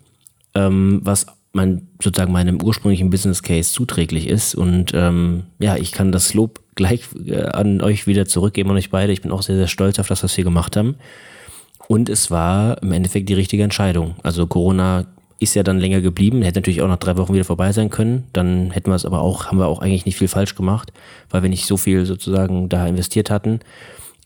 ähm, 0.55 1.01
was 1.03 1.27
man 1.53 1.87
sozusagen 2.01 2.31
meinem 2.31 2.61
ursprünglichen 2.61 3.09
Business 3.09 3.43
Case 3.43 3.73
zuträglich 3.73 4.27
ist. 4.27 4.55
Und 4.55 4.93
ähm, 4.93 5.43
ja, 5.59 5.75
ich 5.75 5.91
kann 5.91 6.11
das 6.11 6.33
Lob 6.33 6.61
gleich 6.75 7.03
äh, 7.25 7.43
an 7.43 7.81
euch 7.81 8.07
wieder 8.07 8.25
zurückgeben, 8.25 8.71
an 8.71 8.77
euch 8.77 8.89
beide. 8.89 9.11
Ich 9.11 9.21
bin 9.21 9.31
auch 9.31 9.41
sehr, 9.41 9.57
sehr 9.57 9.67
stolz 9.67 9.99
auf 9.99 10.07
das, 10.07 10.23
was 10.23 10.35
wir 10.37 10.43
gemacht 10.43 10.77
haben. 10.77 10.95
Und 11.87 12.07
es 12.07 12.31
war 12.31 12.81
im 12.81 12.93
Endeffekt 12.93 13.27
die 13.27 13.33
richtige 13.33 13.63
Entscheidung. 13.63 14.15
Also 14.23 14.47
Corona 14.47 15.07
ist 15.41 15.55
ja 15.55 15.63
dann 15.63 15.79
länger 15.79 16.01
geblieben, 16.01 16.43
hätte 16.43 16.59
natürlich 16.59 16.83
auch 16.83 16.87
nach 16.87 16.97
drei 16.97 17.17
Wochen 17.17 17.33
wieder 17.33 17.43
vorbei 17.43 17.71
sein 17.71 17.89
können. 17.89 18.25
Dann 18.31 18.69
hätten 18.69 18.91
wir 18.91 18.95
es 18.95 19.05
aber 19.05 19.21
auch, 19.21 19.47
haben 19.47 19.57
wir 19.57 19.65
auch 19.65 19.79
eigentlich 19.79 20.05
nicht 20.05 20.17
viel 20.17 20.27
falsch 20.27 20.53
gemacht, 20.53 20.93
weil 21.31 21.41
wir 21.41 21.49
nicht 21.49 21.65
so 21.65 21.77
viel 21.77 22.05
sozusagen 22.05 22.69
da 22.69 22.85
investiert 22.85 23.31
hatten. 23.31 23.59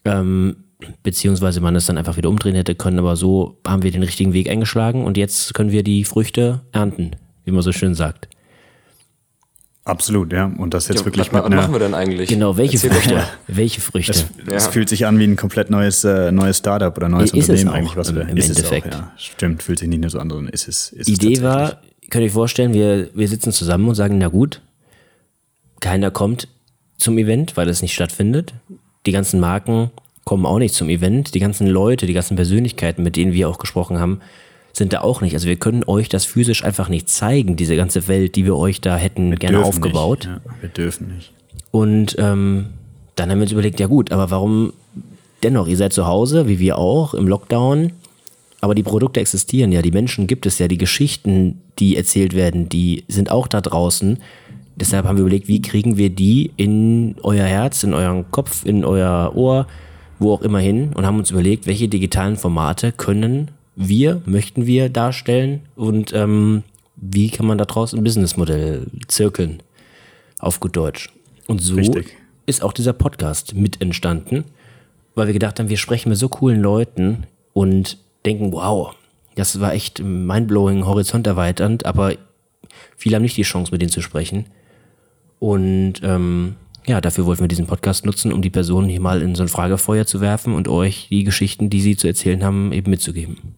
Ähm, 0.04 0.58
beziehungsweise 1.04 1.62
man 1.62 1.74
es 1.76 1.86
dann 1.86 1.98
einfach 1.98 2.18
wieder 2.18 2.28
umdrehen 2.28 2.56
hätte 2.56 2.76
können, 2.76 3.00
aber 3.00 3.16
so 3.16 3.58
haben 3.66 3.82
wir 3.82 3.92
den 3.92 4.04
richtigen 4.04 4.34
Weg 4.34 4.50
eingeschlagen 4.50 5.06
und 5.06 5.16
jetzt 5.16 5.54
können 5.54 5.72
wir 5.72 5.84
die 5.84 6.04
Früchte 6.04 6.62
ernten, 6.74 7.12
wie 7.46 7.52
man 7.52 7.62
so 7.62 7.72
schön 7.72 7.96
sagt. 7.96 8.28
Absolut, 9.86 10.34
ja. 10.34 10.52
Und 10.58 10.74
das 10.74 10.88
jetzt 10.88 11.02
ja, 11.02 11.06
wirklich 11.06 11.32
was, 11.32 11.44
mit 11.44 11.56
machen 11.56 11.72
wir 11.72 11.80
denn 11.80 11.94
eigentlich? 11.94 12.28
Genau, 12.28 12.58
welche 12.58 12.74
Erzähl 12.74 12.90
Früchte? 12.90 13.24
Welche 13.48 13.82
Früchte? 13.82 14.12
Es, 14.12 14.26
ja. 14.48 14.54
es, 14.56 14.68
fühlt 14.68 14.90
sich 14.90 15.06
an 15.06 15.20
wie 15.20 15.26
ein 15.26 15.36
komplett 15.36 15.70
neues, 15.70 16.04
äh, 16.04 16.32
neues 16.32 16.58
Startup 16.58 16.96
oder 16.98 17.08
neues 17.08 17.32
ist 17.32 17.48
Unternehmen 17.50 17.70
eigentlich, 17.70 17.96
was 17.96 18.14
wir 18.14 18.28
im 18.28 18.36
ist 18.36 18.50
Endeffekt. 18.50 18.88
Es 18.88 18.96
auch, 18.96 19.00
ja. 19.00 19.12
Stimmt, 19.16 19.62
fühlt 19.62 19.78
sich 19.78 19.88
nicht 19.88 20.02
nur 20.02 20.10
so 20.10 20.18
an, 20.18 20.32
sondern 20.32 20.52
ist 20.52 20.68
es. 20.68 20.90
Ist 20.90 21.08
Idee 21.08 21.34
es 21.34 21.44
war, 21.44 21.82
könnt 22.10 22.24
ihr 22.24 22.28
euch 22.28 22.32
vorstellen, 22.32 22.74
wir, 22.74 23.10
wir 23.14 23.28
sitzen 23.28 23.52
zusammen 23.52 23.88
und 23.88 23.94
sagen, 23.94 24.18
na 24.18 24.28
gut, 24.28 24.62
keiner 25.82 26.10
kommt 26.10 26.48
zum 26.98 27.20
Event, 27.20 27.56
weil 27.56 27.70
es 27.70 27.84
nicht 27.84 27.94
stattfindet. 27.94 28.56
Die 29.06 29.12
ganzen 29.12 29.40
Marken 29.40 29.92
kommen 30.24 30.48
auch 30.48 30.58
nicht 30.58 30.74
zum 30.74 30.90
Event. 30.90 31.36
Die 31.36 31.40
ganzen 31.40 31.68
Leute, 31.68 32.08
die 32.08 32.14
ganzen 32.14 32.36
Persönlichkeiten, 32.36 33.04
mit 33.04 33.16
denen 33.18 33.34
wir 33.34 33.48
auch 33.48 33.60
gesprochen 33.60 34.00
haben, 34.00 34.22
sind 34.78 34.94
da 34.94 35.02
auch 35.02 35.22
nicht. 35.22 35.34
Also 35.34 35.48
wir 35.48 35.56
können 35.56 35.84
euch 35.86 36.10
das 36.10 36.26
physisch 36.26 36.64
einfach 36.64 36.90
nicht 36.90 37.10
zeigen, 37.10 37.56
diese 37.56 37.76
ganze 37.76 38.08
Welt, 38.08 38.36
die 38.36 38.46
wir 38.46 38.56
euch 38.56 38.82
da 38.82 38.98
hätten 38.98 39.30
wir 39.30 39.38
gerne 39.38 39.64
aufgebaut. 39.64 40.28
Nicht. 40.28 40.42
Ja, 40.46 40.54
wir 40.62 40.70
dürfen 40.70 41.16
nicht. 41.16 41.32
Und 41.72 42.16
ähm, 42.20 42.68
dann 43.16 43.30
haben 43.30 43.38
wir 43.40 43.44
uns 43.44 43.52
überlegt, 43.52 43.80
ja 43.80 43.88
gut, 43.88 44.12
aber 44.12 44.32
warum 44.32 44.74
dennoch? 45.44 45.68
Ihr 45.68 45.78
seid 45.78 45.94
zu 45.94 46.08
Hause, 46.08 46.48
wie 46.48 46.60
wir 46.60 46.78
auch, 46.78 47.14
im 47.14 47.28
Lockdown. 47.28 47.94
Aber 48.62 48.76
die 48.76 48.84
Produkte 48.84 49.20
existieren 49.20 49.72
ja, 49.72 49.82
die 49.82 49.92
Menschen 49.92 50.28
gibt 50.28 50.46
es 50.46 50.60
ja, 50.60 50.68
die 50.68 50.78
Geschichten, 50.78 51.62
die 51.80 51.96
erzählt 51.96 52.34
werden, 52.34 52.68
die 52.68 53.04
sind 53.08 53.30
auch 53.30 53.48
da 53.48 53.62
draußen. 53.62 54.18
Deshalb 54.76 55.06
haben 55.06 55.18
wir 55.18 55.22
überlegt, 55.22 55.48
wie 55.48 55.62
kriegen 55.62 55.98
wir 55.98 56.10
die 56.10 56.52
in 56.58 57.16
euer 57.24 57.46
Herz, 57.46 57.84
in 57.84 57.94
euren 57.94 58.30
Kopf, 58.32 58.66
in 58.66 58.84
euer 58.84 59.34
Ohr, 59.36 59.68
wo 60.20 60.34
auch 60.34 60.42
immer 60.42 60.60
hin 60.60 60.92
und 60.96 61.06
haben 61.06 61.20
uns 61.20 61.32
überlegt, 61.32 61.68
welche 61.68 61.88
digitalen 61.88 62.36
Formate 62.36 62.92
können 62.92 63.52
wir, 63.76 64.22
möchten 64.26 64.66
wir 64.66 64.90
darstellen 64.90 65.62
und 65.76 66.14
ähm, 66.14 66.64
wie 66.96 67.30
kann 67.30 67.46
man 67.46 67.58
daraus 67.58 67.94
ein 67.94 68.04
Businessmodell 68.04 68.88
zirkeln, 69.08 69.62
auf 70.40 70.60
gut 70.60 70.76
Deutsch. 70.76 71.10
Und 71.48 71.62
so 71.62 71.76
Richtig. 71.76 72.16
ist 72.46 72.64
auch 72.64 72.74
dieser 72.74 72.94
Podcast 72.94 73.54
mit 73.54 73.82
entstanden, 73.82 74.46
weil 75.14 75.28
wir 75.28 75.34
gedacht 75.34 75.60
haben, 75.60 75.70
wir 75.70 75.78
sprechen 75.78 76.10
mit 76.10 76.18
so 76.18 76.30
coolen 76.30 76.62
Leuten 76.62 77.26
und 77.54 77.98
denken, 78.26 78.52
wow, 78.52 78.96
das 79.36 79.60
war 79.60 79.74
echt 79.74 80.02
mindblowing, 80.02 80.86
horizonterweiternd, 80.86 81.86
aber 81.86 82.14
viele 82.96 83.16
haben 83.16 83.24
nicht 83.24 83.38
die 83.38 83.44
Chance, 83.44 83.72
mit 83.72 83.82
denen 83.82 83.92
zu 83.92 84.02
sprechen. 84.02 84.46
Und 85.40 85.96
ähm, 86.04 86.56
ja, 86.88 87.02
dafür 87.02 87.26
wollten 87.26 87.44
wir 87.44 87.48
diesen 87.48 87.68
Podcast 87.68 88.06
nutzen, 88.06 88.32
um 88.32 88.42
die 88.42 88.50
Personen 88.50 88.90
hier 88.90 89.02
mal 89.02 89.22
in 89.22 89.36
so 89.36 89.44
ein 89.44 89.50
Fragefeuer 89.50 90.06
zu 90.06 90.22
werfen 90.22 90.54
und 90.54 90.68
euch 90.68 91.08
die 91.10 91.24
Geschichten, 91.24 91.70
die 91.70 91.82
sie 91.82 91.98
zu 91.98 92.08
erzählen 92.08 92.44
haben, 92.44 92.72
eben 92.72 92.90
mitzugeben. 92.90 93.56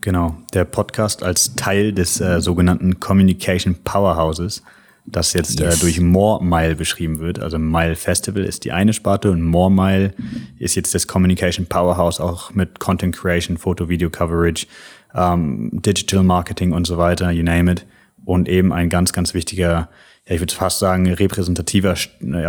Genau, 0.00 0.36
der 0.54 0.64
Podcast 0.64 1.22
als 1.22 1.56
Teil 1.56 1.92
des 1.92 2.20
äh, 2.20 2.40
sogenannten 2.40 3.00
Communication 3.00 3.74
Powerhouses. 3.82 4.62
das 5.06 5.32
jetzt 5.32 5.58
yes. 5.60 5.76
äh, 5.76 5.80
durch 5.80 6.00
More 6.00 6.44
Mile 6.44 6.76
beschrieben 6.76 7.18
wird. 7.18 7.40
Also 7.40 7.58
Mile 7.58 7.96
Festival 7.96 8.44
ist 8.44 8.64
die 8.64 8.72
eine 8.72 8.92
Sparte 8.92 9.30
und 9.30 9.42
More 9.42 9.70
Mile 9.70 10.14
ist 10.58 10.76
jetzt 10.76 10.94
das 10.94 11.06
Communication 11.06 11.66
Powerhouse 11.66 12.20
auch 12.20 12.54
mit 12.54 12.78
Content 12.78 13.16
Creation, 13.16 13.56
Foto, 13.56 13.88
Video 13.88 14.10
Coverage, 14.10 14.66
ähm, 15.14 15.70
Digital 15.72 16.22
Marketing 16.22 16.72
und 16.72 16.86
so 16.86 16.98
weiter, 16.98 17.30
you 17.30 17.42
name 17.42 17.72
it. 17.72 17.86
Und 18.24 18.48
eben 18.48 18.72
ein 18.72 18.90
ganz, 18.90 19.12
ganz 19.12 19.32
wichtiger, 19.32 19.88
ja, 20.28 20.34
ich 20.34 20.40
würde 20.40 20.54
fast 20.54 20.78
sagen, 20.78 21.10
repräsentativer 21.10 21.94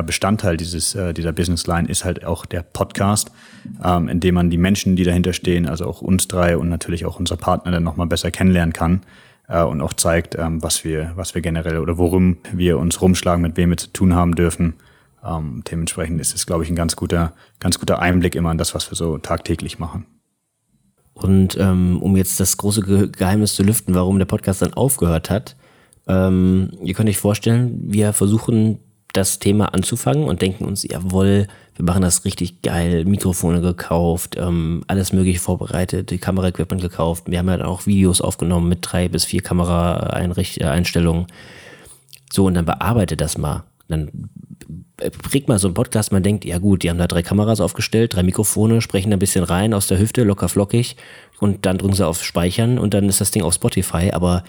Bestandteil 0.05 0.57
dieses, 0.57 0.95
äh, 0.95 1.13
dieser 1.13 1.31
Business 1.31 1.65
Line 1.65 1.87
ist 1.87 2.03
halt 2.03 2.25
auch 2.25 2.45
der 2.45 2.61
Podcast, 2.61 3.31
ähm, 3.83 4.09
in 4.09 4.19
dem 4.19 4.35
man 4.35 4.49
die 4.49 4.57
Menschen, 4.57 4.97
die 4.97 5.05
dahinter 5.05 5.31
stehen, 5.31 5.65
also 5.65 5.85
auch 5.85 6.01
uns 6.01 6.27
drei 6.27 6.57
und 6.57 6.67
natürlich 6.67 7.05
auch 7.05 7.17
unser 7.17 7.37
Partner 7.37 7.71
dann 7.71 7.83
nochmal 7.83 8.07
besser 8.07 8.31
kennenlernen 8.31 8.73
kann 8.73 9.01
äh, 9.47 9.63
und 9.63 9.79
auch 9.79 9.93
zeigt, 9.93 10.35
ähm, 10.37 10.61
was 10.61 10.83
wir, 10.83 11.13
was 11.15 11.35
wir 11.35 11.41
generell 11.41 11.77
oder 11.77 11.97
worum 11.97 12.37
wir 12.51 12.77
uns 12.79 13.01
rumschlagen, 13.01 13.41
mit 13.41 13.55
wem 13.55 13.69
wir 13.69 13.77
zu 13.77 13.93
tun 13.93 14.13
haben 14.13 14.35
dürfen. 14.35 14.73
Ähm, 15.23 15.63
dementsprechend 15.71 16.19
ist 16.19 16.35
es, 16.35 16.45
glaube 16.45 16.65
ich, 16.65 16.69
ein 16.69 16.75
ganz 16.75 16.97
guter, 16.97 17.31
ganz 17.61 17.79
guter 17.79 17.99
Einblick 17.99 18.35
immer 18.35 18.51
in 18.51 18.57
das, 18.57 18.75
was 18.75 18.91
wir 18.91 18.95
so 18.97 19.17
tagtäglich 19.19 19.79
machen. 19.79 20.05
Und 21.13 21.57
ähm, 21.57 22.01
um 22.01 22.17
jetzt 22.17 22.41
das 22.41 22.57
große 22.57 23.09
Geheimnis 23.09 23.55
zu 23.55 23.63
lüften, 23.63 23.93
warum 23.95 24.19
der 24.19 24.25
Podcast 24.25 24.61
dann 24.61 24.73
aufgehört 24.73 25.29
hat, 25.29 25.55
ähm, 26.09 26.71
ihr 26.83 26.95
könnt 26.95 27.07
euch 27.07 27.17
vorstellen, 27.17 27.79
wir 27.85 28.13
versuchen 28.13 28.79
das 29.13 29.39
Thema 29.39 29.73
anzufangen 29.73 30.23
und 30.23 30.41
denken 30.41 30.65
uns, 30.65 30.83
jawohl, 30.83 31.47
wir 31.75 31.85
machen 31.85 32.01
das 32.01 32.25
richtig 32.25 32.61
geil, 32.61 33.05
Mikrofone 33.05 33.61
gekauft, 33.61 34.35
ähm, 34.37 34.83
alles 34.87 35.13
mögliche 35.13 35.39
vorbereitet, 35.39 36.09
die 36.09 36.17
Kameraequipment 36.17 36.81
gekauft. 36.81 37.25
Wir 37.27 37.39
haben 37.39 37.47
ja 37.47 37.57
dann 37.57 37.67
auch 37.67 37.85
Videos 37.85 38.21
aufgenommen 38.21 38.67
mit 38.67 38.79
drei 38.81 39.07
bis 39.07 39.25
vier 39.25 39.41
Kameraeinstellungen. 39.41 41.27
So, 42.31 42.45
und 42.45 42.55
dann 42.55 42.65
bearbeitet 42.65 43.21
das 43.21 43.37
mal. 43.37 43.63
Dann 43.87 44.29
kriegt 45.29 45.47
mal 45.47 45.57
so 45.57 45.67
einen 45.67 45.73
Podcast, 45.73 46.11
man 46.11 46.23
denkt, 46.23 46.45
ja 46.45 46.57
gut, 46.57 46.83
die 46.83 46.89
haben 46.89 46.97
da 46.97 47.07
drei 47.07 47.23
Kameras 47.23 47.61
aufgestellt, 47.61 48.15
drei 48.15 48.23
Mikrofone, 48.23 48.81
sprechen 48.81 49.13
ein 49.13 49.19
bisschen 49.19 49.43
rein 49.43 49.73
aus 49.73 49.87
der 49.87 49.99
Hüfte, 49.99 50.23
locker 50.23 50.49
flockig 50.49 50.97
und 51.39 51.65
dann 51.65 51.77
drücken 51.77 51.95
sie 51.95 52.05
auf 52.05 52.23
Speichern 52.23 52.77
und 52.77 52.93
dann 52.93 53.09
ist 53.09 53.21
das 53.21 53.31
Ding 53.31 53.43
auf 53.43 53.53
Spotify, 53.53 54.11
aber 54.11 54.43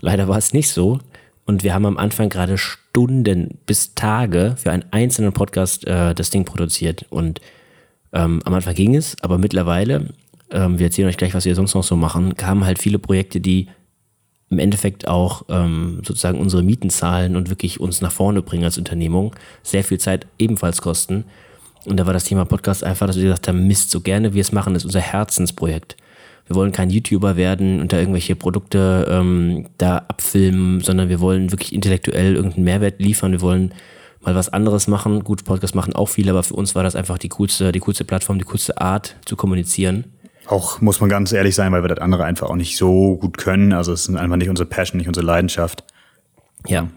leider 0.00 0.28
war 0.28 0.38
es 0.38 0.52
nicht 0.52 0.70
so. 0.70 0.98
Und 1.46 1.64
wir 1.64 1.74
haben 1.74 1.86
am 1.86 1.98
Anfang 1.98 2.28
gerade 2.28 2.58
Stunden 2.58 3.58
bis 3.66 3.94
Tage 3.94 4.54
für 4.56 4.70
einen 4.70 4.84
einzelnen 4.90 5.32
Podcast 5.32 5.86
äh, 5.86 6.14
das 6.14 6.30
Ding 6.30 6.44
produziert. 6.44 7.06
Und 7.10 7.40
ähm, 8.12 8.40
am 8.44 8.54
Anfang 8.54 8.74
ging 8.74 8.94
es, 8.94 9.16
aber 9.22 9.38
mittlerweile, 9.38 10.10
ähm, 10.50 10.78
wir 10.78 10.86
erzählen 10.86 11.08
euch 11.08 11.16
gleich, 11.16 11.34
was 11.34 11.44
wir 11.44 11.54
sonst 11.54 11.74
noch 11.74 11.84
so 11.84 11.96
machen, 11.96 12.36
kamen 12.36 12.64
halt 12.64 12.78
viele 12.78 12.98
Projekte, 12.98 13.40
die 13.40 13.68
im 14.50 14.58
Endeffekt 14.58 15.06
auch 15.06 15.44
ähm, 15.48 16.02
sozusagen 16.04 16.40
unsere 16.40 16.62
Mieten 16.62 16.90
zahlen 16.90 17.36
und 17.36 17.50
wirklich 17.50 17.80
uns 17.80 18.00
nach 18.00 18.12
vorne 18.12 18.42
bringen 18.42 18.64
als 18.64 18.78
Unternehmung, 18.78 19.34
sehr 19.62 19.84
viel 19.84 19.98
Zeit 19.98 20.26
ebenfalls 20.38 20.82
kosten. 20.82 21.24
Und 21.86 21.96
da 21.96 22.06
war 22.06 22.12
das 22.12 22.24
Thema 22.24 22.44
Podcast 22.44 22.84
einfach, 22.84 23.06
dass 23.06 23.16
wir 23.16 23.24
gesagt 23.24 23.48
haben, 23.48 23.66
Mist, 23.66 23.90
so 23.90 24.00
gerne 24.00 24.34
wir 24.34 24.40
es 24.40 24.52
machen, 24.52 24.74
ist 24.74 24.84
unser 24.84 25.00
Herzensprojekt. 25.00 25.96
Wir 26.50 26.56
wollen 26.56 26.72
kein 26.72 26.90
YouTuber 26.90 27.36
werden 27.36 27.80
und 27.80 27.92
da 27.92 28.00
irgendwelche 28.00 28.34
Produkte 28.34 29.06
ähm, 29.08 29.68
da 29.78 29.98
abfilmen, 29.98 30.80
sondern 30.80 31.08
wir 31.08 31.20
wollen 31.20 31.52
wirklich 31.52 31.72
intellektuell 31.72 32.34
irgendeinen 32.34 32.64
Mehrwert 32.64 32.98
liefern. 32.98 33.30
Wir 33.30 33.40
wollen 33.40 33.72
mal 34.20 34.34
was 34.34 34.48
anderes 34.48 34.88
machen. 34.88 35.22
Gut, 35.22 35.44
Podcast 35.44 35.76
machen 35.76 35.92
auch 35.92 36.08
viele, 36.08 36.32
aber 36.32 36.42
für 36.42 36.54
uns 36.54 36.74
war 36.74 36.82
das 36.82 36.96
einfach 36.96 37.18
die 37.18 37.28
coolste, 37.28 37.70
die 37.70 37.78
coolste 37.78 38.04
Plattform, 38.04 38.40
die 38.40 38.44
coolste 38.44 38.80
Art 38.80 39.14
zu 39.26 39.36
kommunizieren. 39.36 40.06
Auch 40.46 40.80
muss 40.80 40.98
man 40.98 41.08
ganz 41.08 41.32
ehrlich 41.32 41.54
sein, 41.54 41.70
weil 41.70 41.84
wir 41.84 41.88
das 41.88 42.00
andere 42.00 42.24
einfach 42.24 42.50
auch 42.50 42.56
nicht 42.56 42.76
so 42.76 43.16
gut 43.18 43.38
können. 43.38 43.72
Also 43.72 43.92
es 43.92 44.08
ist 44.08 44.16
einfach 44.16 44.36
nicht 44.36 44.50
unsere 44.50 44.68
Passion, 44.68 44.98
nicht 44.98 45.06
unsere 45.06 45.24
Leidenschaft. 45.24 45.84
Ja. 46.66 46.88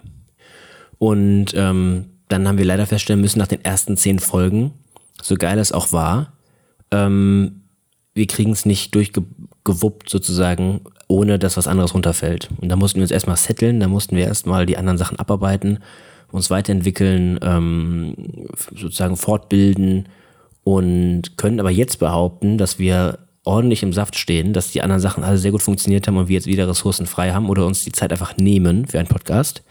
Und 0.97 1.53
ähm, 1.53 2.05
dann 2.27 2.47
haben 2.47 2.57
wir 2.57 2.65
leider 2.65 2.87
feststellen 2.87 3.21
müssen, 3.21 3.37
nach 3.37 3.45
den 3.45 3.63
ersten 3.63 3.97
zehn 3.97 4.17
Folgen, 4.17 4.71
so 5.21 5.35
geil 5.35 5.59
es 5.59 5.71
auch 5.71 5.91
war, 5.91 6.33
ähm, 6.89 7.59
wir 8.13 8.27
kriegen 8.27 8.51
es 8.51 8.65
nicht 8.65 8.93
durchgewuppt 8.95 10.09
sozusagen, 10.09 10.81
ohne 11.07 11.39
dass 11.39 11.57
was 11.57 11.67
anderes 11.67 11.93
runterfällt. 11.93 12.49
Und 12.61 12.69
da 12.69 12.75
mussten 12.75 12.97
wir 12.97 13.03
uns 13.03 13.11
erstmal 13.11 13.37
setteln, 13.37 13.79
da 13.79 13.87
mussten 13.87 14.15
wir 14.15 14.25
erstmal 14.25 14.65
die 14.65 14.77
anderen 14.77 14.97
Sachen 14.97 15.17
abarbeiten, 15.17 15.79
uns 16.31 16.49
weiterentwickeln, 16.49 17.39
ähm, 17.41 18.15
sozusagen 18.75 19.17
fortbilden 19.17 20.09
und 20.63 21.37
können 21.37 21.59
aber 21.59 21.71
jetzt 21.71 21.99
behaupten, 21.99 22.57
dass 22.57 22.79
wir 22.79 23.19
ordentlich 23.43 23.83
im 23.83 23.93
Saft 23.93 24.15
stehen, 24.15 24.53
dass 24.53 24.71
die 24.71 24.81
anderen 24.81 25.01
Sachen 25.01 25.23
alle 25.23 25.37
sehr 25.37 25.51
gut 25.51 25.61
funktioniert 25.61 26.07
haben 26.07 26.17
und 26.17 26.29
wir 26.29 26.35
jetzt 26.35 26.47
wieder 26.47 26.67
Ressourcen 26.67 27.05
frei 27.05 27.31
haben 27.33 27.49
oder 27.49 27.65
uns 27.65 27.83
die 27.83 27.91
Zeit 27.91 28.11
einfach 28.11 28.37
nehmen 28.37 28.87
für 28.87 28.99
einen 28.99 29.09
Podcast. 29.09 29.63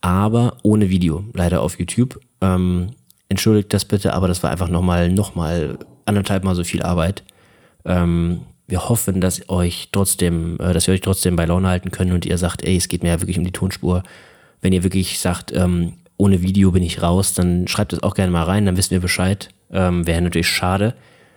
Aber 0.00 0.58
ohne 0.62 0.90
Video, 0.90 1.24
leider 1.32 1.60
auf 1.60 1.78
YouTube. 1.78 2.20
Ähm, 2.40 2.90
entschuldigt 3.28 3.72
das 3.74 3.84
bitte, 3.84 4.14
aber 4.14 4.28
das 4.28 4.42
war 4.42 4.50
einfach 4.50 4.68
nochmal, 4.68 5.10
nochmal 5.10 5.78
anderthalb 6.04 6.44
Mal 6.44 6.54
so 6.54 6.62
viel 6.62 6.82
Arbeit. 6.82 7.24
Ähm, 7.84 8.42
wir 8.66 8.88
hoffen, 8.88 9.20
dass 9.20 9.48
euch 9.48 9.88
trotzdem, 9.92 10.58
äh, 10.60 10.72
dass 10.72 10.86
wir 10.86 10.94
euch 10.94 11.00
trotzdem 11.00 11.36
bei 11.36 11.46
Laune 11.46 11.68
halten 11.68 11.90
können 11.90 12.12
und 12.12 12.26
ihr 12.26 12.38
sagt, 12.38 12.62
ey, 12.64 12.76
es 12.76 12.88
geht 12.88 13.02
mir 13.02 13.10
ja 13.10 13.20
wirklich 13.20 13.38
um 13.38 13.44
die 13.44 13.52
Tonspur. 13.52 14.02
Wenn 14.60 14.72
ihr 14.72 14.82
wirklich 14.82 15.18
sagt, 15.18 15.52
ähm, 15.54 15.94
ohne 16.16 16.42
Video 16.42 16.72
bin 16.72 16.82
ich 16.82 17.02
raus, 17.02 17.32
dann 17.32 17.68
schreibt 17.68 17.92
es 17.92 18.02
auch 18.02 18.14
gerne 18.14 18.32
mal 18.32 18.42
rein, 18.42 18.66
dann 18.66 18.76
wissen 18.76 18.90
wir 18.90 19.00
Bescheid. 19.00 19.48
Ähm, 19.70 20.06
Wäre 20.06 20.20
natürlich 20.20 20.48
schade. 20.48 20.94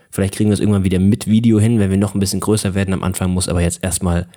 Vielleicht 0.10 0.34
kriegen 0.36 0.50
wir 0.50 0.56
es 0.56 0.60
irgendwann 0.60 0.84
wieder 0.84 1.00
mit 1.00 1.28
Video 1.28 1.60
hin, 1.60 1.80
wenn 1.80 1.90
wir 1.90 1.98
noch 1.98 2.16
ein 2.16 2.20
bisschen 2.20 2.42
größer 2.42 2.76
werden 2.76 2.94
am 2.94 3.04
Anfang, 3.04 3.32
muss 3.32 3.48
aber 3.48 3.62
jetzt 3.62 3.84
erstmal 3.84 4.28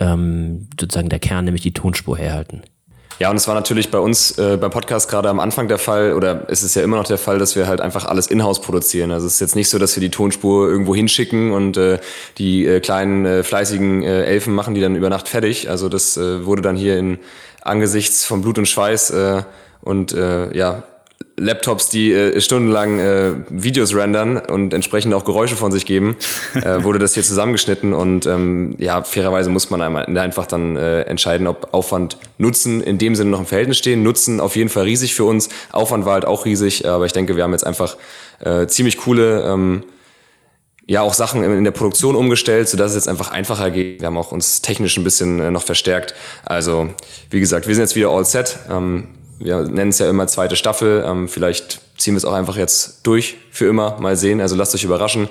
ähm, 0.00 0.68
sozusagen 0.80 1.08
der 1.08 1.20
Kern, 1.20 1.44
nämlich 1.44 1.62
die 1.62 1.72
Tonspur 1.72 2.18
herhalten. 2.18 2.62
Ja, 3.20 3.30
und 3.30 3.36
es 3.36 3.46
war 3.46 3.54
natürlich 3.54 3.90
bei 3.90 3.98
uns 3.98 4.38
äh, 4.38 4.56
beim 4.56 4.70
Podcast 4.70 5.08
gerade 5.08 5.28
am 5.28 5.38
Anfang 5.38 5.68
der 5.68 5.78
Fall, 5.78 6.14
oder 6.14 6.46
es 6.48 6.62
ist 6.64 6.74
ja 6.74 6.82
immer 6.82 6.96
noch 6.96 7.06
der 7.06 7.18
Fall, 7.18 7.38
dass 7.38 7.54
wir 7.54 7.68
halt 7.68 7.80
einfach 7.80 8.04
alles 8.06 8.26
in-house 8.26 8.60
produzieren. 8.60 9.12
Also 9.12 9.26
es 9.26 9.34
ist 9.34 9.40
jetzt 9.40 9.56
nicht 9.56 9.68
so, 9.68 9.78
dass 9.78 9.94
wir 9.96 10.00
die 10.00 10.10
Tonspur 10.10 10.68
irgendwo 10.68 10.94
hinschicken 10.94 11.52
und 11.52 11.76
äh, 11.76 11.98
die 12.38 12.66
äh, 12.66 12.80
kleinen 12.80 13.24
äh, 13.24 13.42
fleißigen 13.44 14.02
äh, 14.02 14.24
Elfen 14.24 14.52
machen 14.52 14.74
die 14.74 14.80
dann 14.80 14.96
über 14.96 15.10
Nacht 15.10 15.28
fertig. 15.28 15.70
Also 15.70 15.88
das 15.88 16.16
äh, 16.16 16.44
wurde 16.44 16.62
dann 16.62 16.76
hier 16.76 16.98
in 16.98 17.18
angesichts 17.62 18.24
von 18.24 18.42
Blut 18.42 18.58
und 18.58 18.66
Schweiß 18.66 19.10
äh, 19.10 19.42
und 19.80 20.12
äh, 20.12 20.56
ja 20.56 20.82
Laptops, 21.36 21.88
die 21.88 22.12
äh, 22.12 22.40
stundenlang 22.40 22.98
äh, 22.98 23.32
Videos 23.48 23.94
rendern 23.94 24.36
und 24.36 24.72
entsprechend 24.72 25.14
auch 25.14 25.24
Geräusche 25.24 25.56
von 25.56 25.72
sich 25.72 25.84
geben, 25.84 26.16
äh, 26.54 26.84
wurde 26.84 26.98
das 26.98 27.14
hier 27.14 27.22
zusammengeschnitten 27.22 27.92
und 27.92 28.26
ähm, 28.26 28.76
ja, 28.78 29.02
fairerweise 29.02 29.50
muss 29.50 29.70
man 29.70 29.82
einfach 30.06 30.46
dann 30.46 30.76
äh, 30.76 31.02
entscheiden, 31.02 31.46
ob 31.46 31.74
Aufwand, 31.74 32.18
Nutzen 32.38 32.82
in 32.82 32.98
dem 32.98 33.14
Sinne 33.16 33.30
noch 33.30 33.40
im 33.40 33.46
Verhältnis 33.46 33.78
stehen. 33.78 34.02
Nutzen 34.02 34.40
auf 34.40 34.56
jeden 34.56 34.68
Fall 34.68 34.84
riesig 34.84 35.14
für 35.14 35.24
uns, 35.24 35.48
Aufwand 35.72 36.04
war 36.04 36.14
halt 36.14 36.24
auch 36.24 36.44
riesig, 36.44 36.86
aber 36.86 37.06
ich 37.06 37.12
denke, 37.12 37.36
wir 37.36 37.42
haben 37.42 37.52
jetzt 37.52 37.66
einfach 37.66 37.96
äh, 38.40 38.66
ziemlich 38.66 38.98
coole 38.98 39.42
ähm, 39.42 39.84
ja 40.86 41.02
auch 41.02 41.14
Sachen 41.14 41.42
in 41.42 41.64
der 41.64 41.70
Produktion 41.70 42.14
umgestellt, 42.14 42.68
sodass 42.68 42.90
es 42.90 42.96
jetzt 42.96 43.08
einfach 43.08 43.30
einfacher 43.30 43.70
geht. 43.70 44.00
Wir 44.00 44.06
haben 44.06 44.18
auch 44.18 44.32
uns 44.32 44.60
technisch 44.60 44.96
ein 44.96 45.04
bisschen 45.04 45.40
äh, 45.40 45.50
noch 45.50 45.62
verstärkt. 45.62 46.14
Also 46.44 46.90
wie 47.30 47.40
gesagt, 47.40 47.66
wir 47.66 47.74
sind 47.74 47.82
jetzt 47.82 47.96
wieder 47.96 48.10
all 48.10 48.24
set. 48.24 48.58
Ähm, 48.70 49.08
wir 49.44 49.60
nennen 49.60 49.90
es 49.90 49.98
ja 49.98 50.08
immer 50.08 50.26
zweite 50.26 50.56
Staffel. 50.56 51.04
Ähm, 51.06 51.28
vielleicht 51.28 51.80
ziehen 51.98 52.14
wir 52.14 52.18
es 52.18 52.24
auch 52.24 52.32
einfach 52.32 52.56
jetzt 52.56 53.00
durch 53.06 53.36
für 53.50 53.66
immer. 53.66 54.00
Mal 54.00 54.16
sehen. 54.16 54.40
Also 54.40 54.56
lasst 54.56 54.74
euch 54.74 54.84
überraschen. 54.84 55.28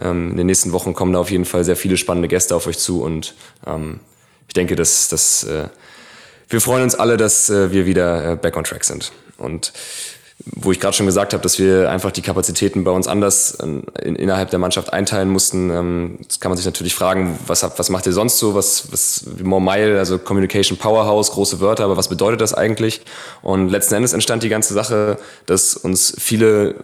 Ähm, 0.00 0.32
in 0.32 0.36
den 0.36 0.46
nächsten 0.46 0.72
Wochen 0.72 0.94
kommen 0.94 1.12
da 1.12 1.20
auf 1.20 1.30
jeden 1.30 1.44
Fall 1.44 1.62
sehr 1.62 1.76
viele 1.76 1.96
spannende 1.96 2.26
Gäste 2.26 2.56
auf 2.56 2.66
euch 2.66 2.78
zu 2.78 3.02
und 3.02 3.34
ähm, 3.66 4.00
ich 4.48 4.54
denke, 4.54 4.74
dass, 4.74 5.08
dass 5.08 5.44
äh, 5.44 5.68
wir 6.48 6.60
freuen 6.60 6.82
uns 6.82 6.94
alle, 6.94 7.16
dass 7.16 7.50
äh, 7.50 7.70
wir 7.70 7.86
wieder 7.86 8.32
äh, 8.32 8.36
back 8.36 8.56
on 8.56 8.64
track 8.64 8.84
sind. 8.84 9.12
Und 9.38 9.72
wo 10.44 10.72
ich 10.72 10.80
gerade 10.80 10.96
schon 10.96 11.06
gesagt 11.06 11.32
habe, 11.32 11.42
dass 11.42 11.58
wir 11.58 11.90
einfach 11.90 12.10
die 12.10 12.22
Kapazitäten 12.22 12.84
bei 12.84 12.90
uns 12.90 13.06
anders 13.06 13.58
ähm, 13.62 13.84
in, 14.02 14.16
innerhalb 14.16 14.50
der 14.50 14.58
Mannschaft 14.58 14.92
einteilen 14.92 15.28
mussten. 15.28 15.70
Ähm, 15.70 16.18
das 16.26 16.40
kann 16.40 16.50
man 16.50 16.56
sich 16.56 16.66
natürlich 16.66 16.94
fragen, 16.94 17.38
was, 17.46 17.62
was 17.62 17.90
macht 17.90 18.06
ihr 18.06 18.12
sonst 18.12 18.38
so? 18.38 18.54
Was, 18.54 18.90
was 18.92 19.24
More 19.42 19.62
Mile, 19.62 19.98
also 19.98 20.18
Communication 20.18 20.78
Powerhouse, 20.78 21.30
große 21.32 21.60
Wörter, 21.60 21.84
aber 21.84 21.96
was 21.96 22.08
bedeutet 22.08 22.40
das 22.40 22.54
eigentlich? 22.54 23.02
Und 23.42 23.68
letzten 23.68 23.94
Endes 23.94 24.12
entstand 24.12 24.42
die 24.42 24.48
ganze 24.48 24.74
Sache, 24.74 25.18
dass 25.46 25.76
uns 25.76 26.14
viele 26.18 26.76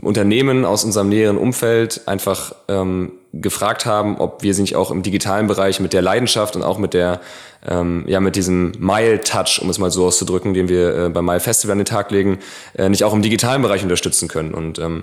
Unternehmen 0.00 0.64
aus 0.64 0.84
unserem 0.84 1.08
näheren 1.08 1.38
Umfeld 1.38 2.02
einfach 2.06 2.54
ähm, 2.68 3.12
gefragt 3.40 3.86
haben, 3.86 4.18
ob 4.18 4.42
wir 4.42 4.54
sie 4.54 4.62
nicht 4.62 4.76
auch 4.76 4.90
im 4.90 5.02
digitalen 5.02 5.46
Bereich 5.46 5.80
mit 5.80 5.92
der 5.92 6.02
Leidenschaft 6.02 6.56
und 6.56 6.62
auch 6.62 6.78
mit 6.78 6.94
der 6.94 7.20
ähm, 7.66 8.04
ja 8.06 8.20
mit 8.20 8.36
diesem 8.36 8.72
Mile 8.78 9.20
Touch, 9.20 9.60
um 9.60 9.70
es 9.70 9.78
mal 9.78 9.90
so 9.90 10.06
auszudrücken, 10.06 10.54
den 10.54 10.68
wir 10.68 10.96
äh, 10.96 11.08
beim 11.08 11.24
Mile 11.24 11.40
Festival 11.40 11.72
an 11.72 11.78
den 11.78 11.86
Tag 11.86 12.10
legen, 12.10 12.38
äh, 12.76 12.88
nicht 12.88 13.04
auch 13.04 13.12
im 13.12 13.22
digitalen 13.22 13.62
Bereich 13.62 13.82
unterstützen 13.82 14.28
können. 14.28 14.54
Und 14.54 14.78
ähm, 14.78 15.02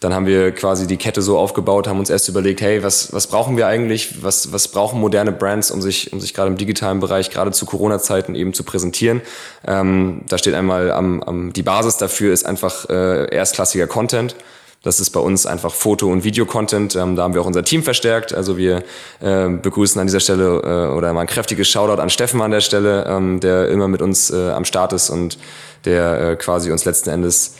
dann 0.00 0.12
haben 0.12 0.26
wir 0.26 0.52
quasi 0.52 0.86
die 0.86 0.96
Kette 0.96 1.22
so 1.22 1.38
aufgebaut, 1.38 1.88
haben 1.88 1.98
uns 1.98 2.10
erst 2.10 2.28
überlegt, 2.28 2.60
hey, 2.60 2.82
was 2.82 3.12
was 3.12 3.26
brauchen 3.26 3.56
wir 3.56 3.66
eigentlich? 3.66 4.22
Was 4.22 4.52
was 4.52 4.68
brauchen 4.68 5.00
moderne 5.00 5.32
Brands, 5.32 5.70
um 5.70 5.80
sich 5.80 6.12
um 6.12 6.20
sich 6.20 6.34
gerade 6.34 6.50
im 6.50 6.56
digitalen 6.56 7.00
Bereich 7.00 7.30
gerade 7.30 7.52
zu 7.52 7.66
Corona-Zeiten 7.66 8.34
eben 8.34 8.52
zu 8.52 8.64
präsentieren? 8.64 9.22
Ähm, 9.66 10.22
da 10.28 10.38
steht 10.38 10.54
einmal 10.54 10.90
am, 10.90 11.22
am 11.22 11.52
die 11.52 11.62
Basis 11.62 11.96
dafür 11.96 12.32
ist 12.32 12.44
einfach 12.44 12.88
äh, 12.90 13.34
erstklassiger 13.34 13.86
Content 13.86 14.34
Das 14.82 14.98
ist 14.98 15.10
bei 15.10 15.20
uns 15.20 15.46
einfach 15.46 15.72
Foto- 15.72 16.10
und 16.10 16.24
Videocontent. 16.24 16.96
Ähm, 16.96 17.14
da 17.14 17.22
haben 17.22 17.34
wir 17.34 17.40
auch 17.40 17.46
unser 17.46 17.62
Team 17.62 17.84
verstärkt. 17.84 18.34
Also 18.34 18.56
wir 18.56 18.82
äh, 19.20 19.48
begrüßen 19.48 20.00
an 20.00 20.08
dieser 20.08 20.20
Stelle 20.20 20.60
äh, 20.64 20.96
oder 20.96 21.12
mal 21.12 21.20
ein 21.20 21.26
kräftiges 21.28 21.68
Shoutout 21.68 22.02
an 22.02 22.10
Steffen 22.10 22.42
an 22.42 22.50
der 22.50 22.60
Stelle, 22.60 23.06
ähm, 23.06 23.38
der 23.38 23.68
immer 23.68 23.86
mit 23.86 24.02
uns 24.02 24.30
äh, 24.30 24.50
am 24.50 24.64
Start 24.64 24.92
ist 24.92 25.08
und 25.10 25.38
der 25.84 26.30
äh, 26.30 26.36
quasi 26.36 26.72
uns 26.72 26.84
letzten 26.84 27.10
Endes 27.10 27.56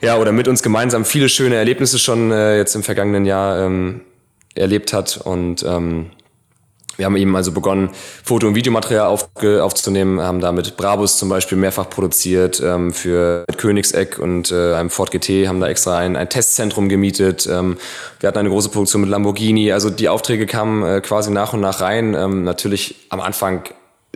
ja 0.00 0.16
oder 0.16 0.32
mit 0.32 0.48
uns 0.48 0.62
gemeinsam 0.62 1.04
viele 1.04 1.28
schöne 1.28 1.56
Erlebnisse 1.56 1.98
schon 1.98 2.30
äh, 2.30 2.56
jetzt 2.56 2.74
im 2.74 2.82
vergangenen 2.82 3.24
Jahr 3.24 3.58
ähm, 3.58 4.02
erlebt 4.54 4.92
hat 4.92 5.18
und 5.18 5.62
ähm, 5.62 6.10
wir 6.98 7.06
haben 7.06 7.16
eben 7.16 7.34
also 7.36 7.52
begonnen, 7.52 7.90
Foto- 8.24 8.48
und 8.48 8.56
Videomaterial 8.56 9.06
auf, 9.06 9.30
aufzunehmen, 9.42 10.20
haben 10.20 10.40
damit 10.40 10.76
Brabus 10.76 11.16
zum 11.16 11.28
Beispiel 11.28 11.56
mehrfach 11.56 11.88
produziert 11.88 12.60
ähm, 12.62 12.92
für 12.92 13.44
Königseck 13.56 14.18
und 14.18 14.50
äh, 14.50 14.74
einem 14.74 14.90
Ford 14.90 15.12
GT, 15.12 15.46
haben 15.46 15.60
da 15.60 15.68
extra 15.68 15.98
ein, 15.98 16.16
ein 16.16 16.28
Testzentrum 16.28 16.88
gemietet. 16.88 17.48
Ähm, 17.50 17.78
wir 18.18 18.26
hatten 18.26 18.38
eine 18.38 18.50
große 18.50 18.68
Produktion 18.70 19.02
mit 19.02 19.10
Lamborghini. 19.10 19.70
Also 19.72 19.90
die 19.90 20.08
Aufträge 20.08 20.46
kamen 20.46 20.84
äh, 20.84 21.00
quasi 21.00 21.30
nach 21.30 21.52
und 21.52 21.60
nach 21.60 21.80
rein. 21.80 22.14
Ähm, 22.14 22.42
natürlich 22.42 22.96
am 23.10 23.20
Anfang 23.20 23.62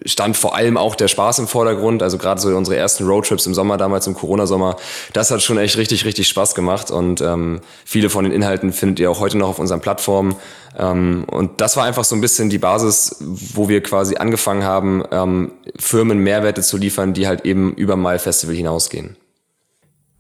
stand 0.04 0.36
vor 0.36 0.56
allem 0.56 0.76
auch 0.76 0.94
der 0.94 1.08
Spaß 1.08 1.38
im 1.38 1.46
Vordergrund. 1.46 2.02
Also 2.02 2.18
gerade 2.18 2.40
so 2.40 2.48
unsere 2.56 2.76
ersten 2.76 3.04
Roadtrips 3.06 3.46
im 3.46 3.54
Sommer, 3.54 3.76
damals 3.76 4.06
im 4.06 4.14
Corona-Sommer, 4.14 4.76
das 5.12 5.30
hat 5.30 5.42
schon 5.42 5.58
echt 5.58 5.76
richtig, 5.76 6.04
richtig 6.04 6.28
Spaß 6.28 6.54
gemacht. 6.54 6.90
Und 6.90 7.20
ähm, 7.20 7.60
viele 7.84 8.10
von 8.10 8.24
den 8.24 8.32
Inhalten 8.32 8.72
findet 8.72 9.00
ihr 9.00 9.10
auch 9.10 9.20
heute 9.20 9.38
noch 9.38 9.48
auf 9.48 9.58
unseren 9.58 9.80
Plattformen. 9.80 10.36
Ähm, 10.78 11.24
und 11.30 11.60
das 11.60 11.76
war 11.76 11.84
einfach 11.84 12.04
so 12.04 12.14
ein 12.14 12.20
bisschen 12.20 12.50
die 12.50 12.58
Basis, 12.58 13.16
wo 13.20 13.68
wir 13.68 13.82
quasi 13.82 14.16
angefangen 14.16 14.64
haben, 14.64 15.04
ähm, 15.10 15.52
Firmen 15.78 16.18
Mehrwerte 16.18 16.62
zu 16.62 16.76
liefern, 16.76 17.12
die 17.12 17.26
halt 17.26 17.44
eben 17.44 17.74
über 17.74 17.96
Mile 17.96 18.18
Festival 18.18 18.54
hinausgehen. 18.54 19.16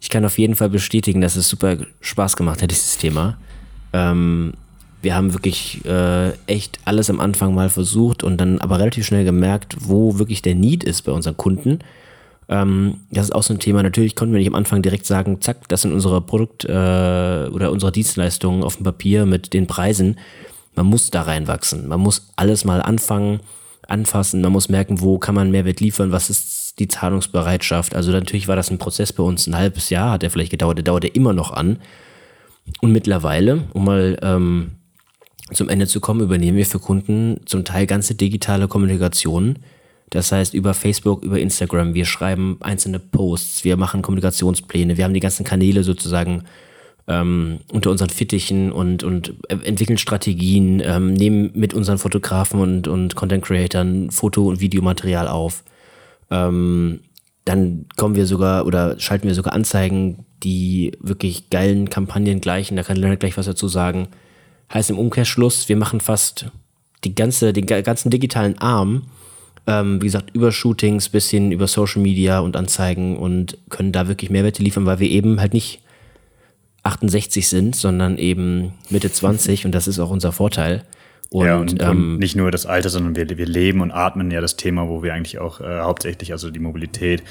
Ich 0.00 0.10
kann 0.10 0.24
auf 0.24 0.36
jeden 0.36 0.56
Fall 0.56 0.68
bestätigen, 0.68 1.20
dass 1.20 1.36
es 1.36 1.48
super 1.48 1.76
Spaß 2.00 2.36
gemacht 2.36 2.60
hat, 2.60 2.70
dieses 2.70 2.98
Thema. 2.98 3.38
Ähm, 3.92 4.54
wir 5.02 5.14
haben 5.14 5.34
wirklich 5.34 5.84
äh, 5.84 6.30
echt 6.46 6.78
alles 6.84 7.10
am 7.10 7.20
Anfang 7.20 7.54
mal 7.54 7.68
versucht 7.68 8.22
und 8.22 8.40
dann 8.40 8.60
aber 8.60 8.78
relativ 8.78 9.04
schnell 9.04 9.24
gemerkt, 9.24 9.76
wo 9.80 10.18
wirklich 10.18 10.42
der 10.42 10.54
Need 10.54 10.84
ist 10.84 11.02
bei 11.02 11.12
unseren 11.12 11.36
Kunden. 11.36 11.80
Ähm, 12.48 13.00
das 13.10 13.26
ist 13.26 13.34
auch 13.34 13.42
so 13.42 13.52
ein 13.52 13.58
Thema. 13.58 13.82
Natürlich 13.82 14.14
konnten 14.14 14.32
wir 14.32 14.38
nicht 14.38 14.48
am 14.48 14.54
Anfang 14.54 14.80
direkt 14.80 15.06
sagen, 15.06 15.40
zack, 15.40 15.68
das 15.68 15.82
sind 15.82 15.92
unsere 15.92 16.20
Produkt- 16.20 16.64
äh, 16.64 16.68
oder 16.68 17.72
unsere 17.72 17.92
Dienstleistungen 17.92 18.62
auf 18.62 18.76
dem 18.76 18.84
Papier 18.84 19.26
mit 19.26 19.52
den 19.52 19.66
Preisen. 19.66 20.18
Man 20.74 20.86
muss 20.86 21.10
da 21.10 21.22
reinwachsen. 21.22 21.88
Man 21.88 22.00
muss 22.00 22.30
alles 22.36 22.64
mal 22.64 22.80
anfangen, 22.80 23.40
anfassen. 23.88 24.40
Man 24.40 24.52
muss 24.52 24.68
merken, 24.68 25.00
wo 25.00 25.18
kann 25.18 25.34
man 25.34 25.50
Mehrwert 25.50 25.80
liefern, 25.80 26.12
was 26.12 26.30
ist 26.30 26.78
die 26.78 26.88
Zahlungsbereitschaft. 26.88 27.94
Also 27.94 28.12
natürlich 28.12 28.48
war 28.48 28.56
das 28.56 28.70
ein 28.70 28.78
Prozess 28.78 29.12
bei 29.12 29.22
uns. 29.22 29.46
Ein 29.46 29.56
halbes 29.56 29.90
Jahr 29.90 30.12
hat 30.12 30.22
er 30.22 30.30
vielleicht 30.30 30.50
gedauert, 30.50 30.78
der 30.78 30.84
dauerte 30.84 31.08
immer 31.08 31.32
noch 31.32 31.50
an. 31.50 31.78
Und 32.80 32.92
mittlerweile, 32.92 33.64
um 33.72 33.84
mal 33.84 34.18
ähm, 34.22 34.72
zum 35.54 35.68
Ende 35.68 35.86
zu 35.86 36.00
kommen, 36.00 36.20
übernehmen 36.20 36.56
wir 36.56 36.66
für 36.66 36.78
Kunden 36.78 37.40
zum 37.46 37.64
Teil 37.64 37.86
ganze 37.86 38.14
digitale 38.14 38.68
Kommunikation. 38.68 39.58
Das 40.10 40.30
heißt, 40.30 40.52
über 40.52 40.74
Facebook, 40.74 41.24
über 41.24 41.40
Instagram, 41.40 41.94
wir 41.94 42.04
schreiben 42.04 42.58
einzelne 42.60 42.98
Posts, 42.98 43.64
wir 43.64 43.76
machen 43.76 44.02
Kommunikationspläne, 44.02 44.96
wir 44.98 45.04
haben 45.04 45.14
die 45.14 45.20
ganzen 45.20 45.44
Kanäle 45.44 45.84
sozusagen 45.84 46.44
ähm, 47.08 47.60
unter 47.72 47.90
unseren 47.90 48.10
Fittichen 48.10 48.72
und, 48.72 49.04
und 49.04 49.34
entwickeln 49.48 49.98
Strategien, 49.98 50.82
ähm, 50.84 51.14
nehmen 51.14 51.50
mit 51.54 51.74
unseren 51.74 51.98
Fotografen 51.98 52.60
und, 52.60 52.88
und 52.88 53.14
Content 53.14 53.44
Creatern 53.44 54.10
Foto- 54.10 54.48
und 54.48 54.60
Videomaterial 54.60 55.28
auf. 55.28 55.64
Ähm, 56.30 57.00
dann 57.44 57.86
kommen 57.96 58.14
wir 58.14 58.26
sogar 58.26 58.66
oder 58.66 59.00
schalten 59.00 59.26
wir 59.26 59.34
sogar 59.34 59.52
Anzeigen, 59.52 60.26
die 60.44 60.92
wirklich 61.00 61.50
geilen 61.50 61.90
Kampagnen 61.90 62.40
gleichen. 62.40 62.76
Da 62.76 62.82
kann 62.82 62.96
Leonard 62.96 63.20
gleich 63.20 63.36
was 63.36 63.46
dazu 63.46 63.66
sagen. 63.66 64.08
Heißt 64.72 64.90
im 64.90 64.98
Umkehrschluss, 64.98 65.68
wir 65.68 65.76
machen 65.76 66.00
fast 66.00 66.46
die 67.04 67.14
ganze, 67.14 67.52
den 67.52 67.66
ganzen 67.66 68.10
digitalen 68.10 68.58
Arm, 68.58 69.02
ähm, 69.66 70.00
wie 70.00 70.06
gesagt, 70.06 70.30
über 70.34 70.50
Shootings 70.50 71.08
bis 71.08 71.30
hin 71.30 71.52
über 71.52 71.66
Social 71.66 72.02
Media 72.02 72.40
und 72.40 72.56
Anzeigen 72.56 73.16
und 73.16 73.58
können 73.68 73.92
da 73.92 74.08
wirklich 74.08 74.30
Mehrwerte 74.30 74.62
liefern, 74.62 74.86
weil 74.86 74.98
wir 74.98 75.10
eben 75.10 75.40
halt 75.40 75.54
nicht 75.54 75.80
68 76.82 77.48
sind, 77.48 77.76
sondern 77.76 78.18
eben 78.18 78.72
Mitte 78.90 79.12
20 79.12 79.66
und 79.66 79.74
das 79.74 79.86
ist 79.86 79.98
auch 79.98 80.10
unser 80.10 80.32
Vorteil. 80.32 80.84
Und, 81.30 81.46
ja, 81.46 81.56
und, 81.56 81.82
ähm, 81.82 81.88
und 81.88 82.18
nicht 82.18 82.36
nur 82.36 82.50
das 82.50 82.66
Alter, 82.66 82.90
sondern 82.90 83.16
wir, 83.16 83.38
wir 83.38 83.46
leben 83.46 83.80
und 83.80 83.90
atmen 83.90 84.30
ja 84.30 84.40
das 84.40 84.56
Thema, 84.56 84.88
wo 84.88 85.02
wir 85.02 85.14
eigentlich 85.14 85.38
auch 85.38 85.60
äh, 85.60 85.80
hauptsächlich, 85.80 86.32
also 86.32 86.50
die 86.50 86.58
Mobilität, 86.58 87.22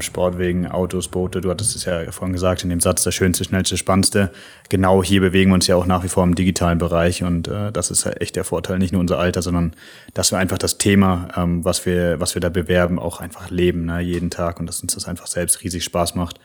Sportwegen, 0.00 0.66
Autos, 0.66 1.08
Boote, 1.08 1.40
du 1.40 1.50
hattest 1.50 1.74
es 1.74 1.84
ja 1.84 2.10
vorhin 2.10 2.32
gesagt 2.32 2.62
in 2.62 2.70
dem 2.70 2.80
Satz, 2.80 3.02
das 3.02 3.14
Schönste, 3.14 3.44
Schnellste, 3.44 3.76
Spannendste. 3.76 4.30
Genau 4.68 5.02
hier 5.02 5.20
bewegen 5.20 5.50
wir 5.50 5.54
uns 5.54 5.66
ja 5.66 5.76
auch 5.76 5.86
nach 5.86 6.04
wie 6.04 6.08
vor 6.08 6.24
im 6.24 6.34
digitalen 6.34 6.78
Bereich 6.78 7.22
und 7.22 7.48
äh, 7.48 7.72
das 7.72 7.90
ist 7.90 8.06
echt 8.06 8.36
der 8.36 8.44
Vorteil, 8.44 8.78
nicht 8.78 8.92
nur 8.92 9.00
unser 9.00 9.18
Alter, 9.18 9.42
sondern 9.42 9.72
dass 10.14 10.32
wir 10.32 10.38
einfach 10.38 10.58
das 10.58 10.78
Thema, 10.78 11.28
ähm, 11.36 11.64
was, 11.64 11.86
wir, 11.86 12.20
was 12.20 12.34
wir 12.34 12.40
da 12.40 12.48
bewerben, 12.48 12.98
auch 12.98 13.20
einfach 13.20 13.50
leben, 13.50 13.86
ne, 13.86 14.00
jeden 14.00 14.30
Tag 14.30 14.60
und 14.60 14.66
dass 14.66 14.82
uns 14.82 14.94
das 14.94 15.08
einfach 15.08 15.26
selbst 15.26 15.62
riesig 15.64 15.84
Spaß 15.84 16.14
macht 16.14 16.38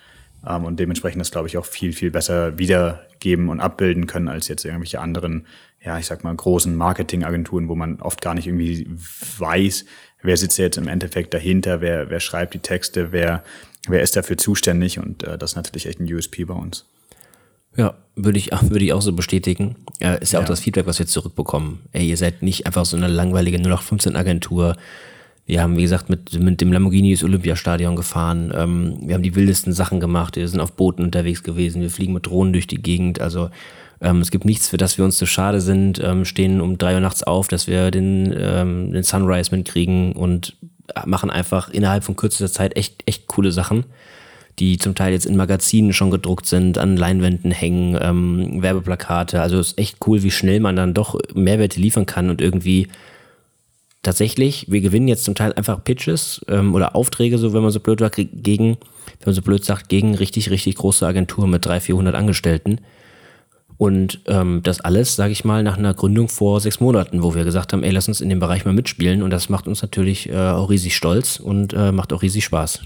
ähm, 0.48 0.66
und 0.66 0.80
dementsprechend 0.80 1.22
das, 1.22 1.32
glaube 1.32 1.48
ich, 1.48 1.58
auch 1.58 1.66
viel, 1.66 1.94
viel 1.94 2.12
besser 2.12 2.58
wiedergeben 2.58 3.50
und 3.50 3.60
abbilden 3.60 4.08
können 4.08 4.28
als 4.28 4.48
jetzt 4.48 4.66
irgendwelche 4.66 5.00
anderen, 5.00 5.48
ja, 5.84 5.98
ich 5.98 6.06
sag 6.06 6.24
mal, 6.24 6.36
großen 6.36 6.76
Marketingagenturen, 6.76 7.68
wo 7.68 7.76
man 7.76 8.02
oft 8.02 8.22
gar 8.22 8.34
nicht 8.34 8.48
irgendwie 8.48 8.88
weiß, 9.38 9.86
wer 10.26 10.38
sitzt 10.38 10.58
jetzt 10.58 10.78
im 10.78 10.88
Endeffekt 10.88 11.34
dahinter, 11.34 11.82
wer, 11.82 12.10
wer 12.10 12.20
schreibt 12.20 12.54
die 12.54 12.60
Texte, 12.60 13.12
wer, 13.12 13.44
wer 13.88 14.02
ist 14.02 14.16
dafür 14.16 14.38
zuständig 14.38 15.00
und 15.00 15.24
äh, 15.24 15.38
das 15.38 15.52
ist 15.52 15.56
natürlich 15.56 15.86
echt 15.86 16.00
ein 16.00 16.12
USP 16.12 16.46
bei 16.46 16.54
uns. 16.54 16.86
Ja, 17.78 17.96
würde 18.16 18.38
ich, 18.38 18.52
würde 18.62 18.86
ich 18.86 18.94
auch 18.94 19.02
so 19.02 19.14
bestätigen. 19.14 19.76
Ja, 20.00 20.14
ist 20.16 20.34
ja, 20.34 20.40
ja, 20.40 20.44
auch 20.44 20.48
das 20.48 20.62
Feedback, 20.62 20.86
was 20.86 21.00
wir 21.00 21.08
zurückbekommen. 21.08 21.80
Ey, 21.92 22.08
ihr 22.08 22.18
seid 22.18 22.42
nicht 22.42 22.66
einfach 22.66 22.86
so 22.86 22.98
eine 22.98 23.08
langweilige 23.08 23.58
0815-Agentur. 23.58 24.76
Wir 25.46 25.62
haben, 25.62 25.78
wie 25.78 25.84
gesagt, 25.84 26.10
mit, 26.10 26.40
mit 26.40 26.60
dem 26.60 26.72
Lamborghini 26.72 27.14
das 27.14 27.24
Olympiastadion 27.24 27.96
gefahren. 27.96 28.52
Ähm, 28.56 28.98
wir 29.02 29.14
haben 29.14 29.22
die 29.22 29.36
wildesten 29.36 29.74
Sachen 29.74 30.00
gemacht. 30.00 30.38
Wir 30.38 30.48
sind 30.48 30.60
auf 30.60 30.72
Booten 30.74 31.04
unterwegs 31.04 31.44
gewesen. 31.44 31.82
Wir 31.82 31.92
fliegen 31.92 32.14
mit 32.14 32.26
Drohnen 32.26 32.54
durch 32.54 32.66
die 32.66 32.82
Gegend. 32.82 33.22
Also 33.22 33.50
ähm, 34.02 34.22
es 34.22 34.32
gibt 34.32 34.46
nichts, 34.46 34.68
für 34.70 34.78
das 34.78 34.98
wir 34.98 35.06
uns 35.06 35.18
zu 35.18 35.26
schade 35.26 35.62
sind, 35.62 36.02
ähm, 36.04 36.26
stehen 36.26 36.62
um 36.62 36.78
drei 36.78 36.96
Uhr 36.96 37.00
nachts 37.00 37.24
auf, 37.24 37.48
dass 37.48 37.68
wir 37.68 37.92
den, 37.92 38.34
ähm, 38.38 38.92
den 38.92 39.04
Sunrise 39.04 39.56
mitkriegen 39.56 40.14
und 40.14 40.56
machen 41.06 41.30
einfach 41.30 41.70
innerhalb 41.70 42.04
von 42.04 42.16
kürzester 42.16 42.52
Zeit 42.52 42.78
echt, 42.78 43.04
echt 43.06 43.28
coole 43.28 43.52
Sachen, 43.52 43.86
die 44.60 44.78
zum 44.78 44.96
Teil 44.96 45.14
jetzt 45.14 45.26
in 45.26 45.36
Magazinen 45.36 45.94
schon 45.94 46.12
gedruckt 46.12 46.46
sind, 46.46 46.78
an 46.78 46.98
Leinwänden 46.98 47.52
hängen, 47.52 47.98
ähm, 48.02 48.62
Werbeplakate. 48.62 49.42
Also 49.42 49.60
es 49.60 49.70
ist 49.70 49.80
echt 49.80 49.98
cool, 50.08 50.24
wie 50.24 50.32
schnell 50.32 50.60
man 50.60 50.76
dann 50.76 50.94
doch 50.94 51.20
Mehrwerte 51.34 51.80
liefern 51.80 52.06
kann 52.06 52.30
und 52.30 52.42
irgendwie 52.42 52.88
tatsächlich, 54.04 54.68
wir 54.70 54.82
gewinnen 54.82 55.08
jetzt 55.08 55.24
zum 55.24 55.36
Teil 55.36 55.54
einfach 55.54 55.84
Pitches 55.84 56.46
ähm, 56.48 56.76
oder 56.76 56.96
Aufträge, 56.96 57.38
so 57.38 57.54
wenn 57.54 57.64
man 57.64 57.72
so 57.72 57.80
blöd 57.80 58.00
sagt, 58.00 58.16
gegen, 58.16 58.78
wenn 59.20 59.26
man 59.26 59.36
so 59.36 59.42
blöd 59.42 59.66
sagt, 59.66 59.90
gegen 59.90 60.16
richtig, 60.16 60.52
richtig 60.52 60.76
große 60.76 61.06
Agenturen 61.06 61.50
mit 61.50 61.66
300, 61.66 61.84
400 61.84 62.16
Angestellten. 62.16 62.80
Und 63.78 64.22
ähm, 64.28 64.62
das 64.64 64.80
alles, 64.82 65.16
sage 65.16 65.32
ich 65.32 65.44
mal, 65.44 65.64
nach 65.64 65.78
einer 65.78 65.94
Gründung 65.94 66.30
vor 66.30 66.62
sechs 66.62 66.80
Monaten, 66.80 67.24
wo 67.24 67.36
wir 67.36 67.44
gesagt 67.44 67.74
haben, 67.74 67.84
ey, 67.84 67.92
lass 67.92 68.08
uns 68.08 68.22
in 68.22 68.30
dem 68.30 68.40
Bereich 68.40 68.66
mal 68.66 68.74
mitspielen. 68.74 69.22
Und 69.22 69.32
das 69.32 69.50
macht 69.50 69.68
uns 69.68 69.82
natürlich 69.82 70.30
äh, 70.30 70.36
auch 70.36 70.70
riesig 70.70 70.96
stolz 70.96 71.40
und 71.40 71.74
äh, 71.74 71.92
macht 71.92 72.14
auch 72.14 72.22
riesig 72.22 72.46
Spaß. 72.46 72.82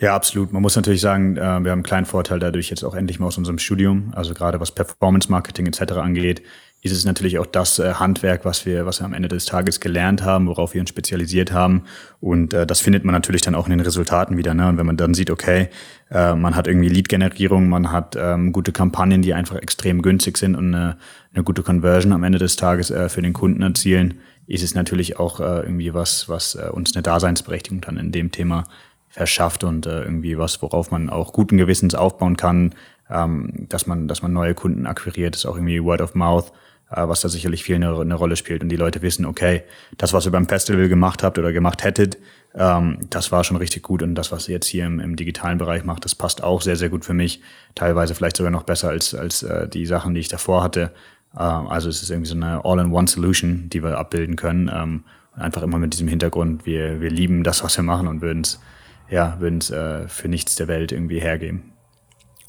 Ja, 0.00 0.14
absolut. 0.14 0.52
Man 0.52 0.62
muss 0.62 0.76
natürlich 0.76 1.00
sagen, 1.00 1.36
äh, 1.36 1.40
wir 1.40 1.46
haben 1.46 1.66
einen 1.66 1.82
kleinen 1.82 2.06
Vorteil 2.06 2.38
dadurch 2.38 2.70
jetzt 2.70 2.84
auch 2.84 2.94
endlich 2.94 3.18
mal 3.18 3.26
aus 3.26 3.36
unserem 3.36 3.58
Studium, 3.58 4.12
also 4.14 4.32
gerade 4.32 4.60
was 4.60 4.70
Performance 4.70 5.30
Marketing 5.30 5.66
etc. 5.66 5.94
angeht, 5.94 6.42
ist 6.80 6.92
es 6.92 7.04
natürlich 7.04 7.38
auch 7.38 7.46
das 7.46 7.78
äh, 7.78 7.94
Handwerk, 7.94 8.44
was 8.44 8.64
wir, 8.64 8.86
was 8.86 9.00
wir 9.00 9.04
am 9.04 9.12
Ende 9.12 9.28
des 9.28 9.46
Tages 9.46 9.80
gelernt 9.80 10.22
haben, 10.22 10.46
worauf 10.46 10.74
wir 10.74 10.80
uns 10.80 10.90
spezialisiert 10.90 11.52
haben. 11.52 11.82
Und 12.20 12.54
äh, 12.54 12.66
das 12.66 12.80
findet 12.80 13.04
man 13.04 13.12
natürlich 13.12 13.42
dann 13.42 13.56
auch 13.56 13.66
in 13.66 13.70
den 13.70 13.80
Resultaten 13.80 14.36
wieder. 14.36 14.54
Ne? 14.54 14.68
Und 14.68 14.78
wenn 14.78 14.86
man 14.86 14.96
dann 14.96 15.12
sieht, 15.12 15.30
okay, 15.30 15.70
äh, 16.10 16.34
man 16.34 16.54
hat 16.54 16.68
irgendwie 16.68 16.88
Lead-Generierung, 16.88 17.68
man 17.68 17.90
hat 17.90 18.16
ähm, 18.16 18.52
gute 18.52 18.70
Kampagnen, 18.70 19.22
die 19.22 19.34
einfach 19.34 19.56
extrem 19.56 20.02
günstig 20.02 20.38
sind 20.38 20.54
und 20.54 20.72
eine, 20.72 20.98
eine 21.34 21.42
gute 21.42 21.62
Conversion 21.62 22.12
am 22.12 22.22
Ende 22.22 22.38
des 22.38 22.54
Tages 22.54 22.90
äh, 22.90 23.08
für 23.08 23.22
den 23.22 23.32
Kunden 23.32 23.62
erzielen, 23.62 24.20
ist 24.46 24.62
es 24.62 24.74
natürlich 24.74 25.18
auch 25.18 25.40
äh, 25.40 25.60
irgendwie 25.60 25.94
was, 25.94 26.28
was 26.28 26.54
äh, 26.54 26.68
uns 26.70 26.94
eine 26.94 27.02
Daseinsberechtigung 27.02 27.80
dann 27.80 27.96
in 27.96 28.12
dem 28.12 28.30
Thema 28.30 28.64
verschafft 29.08 29.64
und 29.64 29.86
äh, 29.86 30.02
irgendwie 30.02 30.38
was, 30.38 30.62
worauf 30.62 30.92
man 30.92 31.10
auch 31.10 31.32
guten 31.32 31.58
Gewissens 31.58 31.96
aufbauen 31.96 32.36
kann, 32.36 32.74
ähm, 33.10 33.66
dass 33.68 33.86
man, 33.86 34.06
dass 34.06 34.22
man 34.22 34.32
neue 34.32 34.54
Kunden 34.54 34.86
akquiriert, 34.86 35.34
ist 35.34 35.44
auch 35.44 35.56
irgendwie 35.56 35.82
Word 35.82 36.00
of 36.00 36.14
Mouth 36.14 36.52
was 36.90 37.20
da 37.20 37.28
sicherlich 37.28 37.64
viel 37.64 37.76
eine, 37.76 37.98
eine, 37.98 38.14
Rolle 38.14 38.36
spielt. 38.36 38.62
Und 38.62 38.68
die 38.68 38.76
Leute 38.76 39.02
wissen, 39.02 39.26
okay, 39.26 39.62
das, 39.96 40.12
was 40.12 40.26
ihr 40.26 40.32
beim 40.32 40.48
Festival 40.48 40.88
gemacht 40.88 41.22
habt 41.22 41.38
oder 41.38 41.52
gemacht 41.52 41.84
hättet, 41.84 42.18
ähm, 42.54 42.98
das 43.10 43.30
war 43.30 43.44
schon 43.44 43.56
richtig 43.56 43.82
gut. 43.82 44.02
Und 44.02 44.14
das, 44.14 44.32
was 44.32 44.48
ihr 44.48 44.54
jetzt 44.54 44.66
hier 44.66 44.86
im, 44.86 44.98
im, 44.98 45.16
digitalen 45.16 45.58
Bereich 45.58 45.84
macht, 45.84 46.04
das 46.04 46.14
passt 46.14 46.42
auch 46.42 46.62
sehr, 46.62 46.76
sehr 46.76 46.88
gut 46.88 47.04
für 47.04 47.14
mich. 47.14 47.42
Teilweise 47.74 48.14
vielleicht 48.14 48.36
sogar 48.36 48.50
noch 48.50 48.62
besser 48.62 48.88
als, 48.88 49.14
als 49.14 49.42
äh, 49.42 49.68
die 49.68 49.86
Sachen, 49.86 50.14
die 50.14 50.20
ich 50.20 50.28
davor 50.28 50.62
hatte. 50.62 50.92
Äh, 51.34 51.40
also 51.40 51.88
es 51.88 52.02
ist 52.02 52.10
irgendwie 52.10 52.30
so 52.30 52.36
eine 52.36 52.64
All-in-One-Solution, 52.64 53.68
die 53.68 53.82
wir 53.82 53.98
abbilden 53.98 54.36
können. 54.36 54.70
Ähm, 54.74 55.04
einfach 55.34 55.62
immer 55.62 55.78
mit 55.78 55.92
diesem 55.92 56.08
Hintergrund, 56.08 56.66
wir, 56.66 57.00
wir 57.00 57.10
lieben 57.10 57.44
das, 57.44 57.62
was 57.62 57.76
wir 57.76 57.84
machen 57.84 58.08
und 58.08 58.22
würden 58.22 58.42
es 58.42 58.58
ja, 59.10 59.36
würden's, 59.40 59.70
äh, 59.70 60.08
für 60.08 60.28
nichts 60.28 60.56
der 60.56 60.68
Welt 60.68 60.92
irgendwie 60.92 61.20
hergeben. 61.20 61.72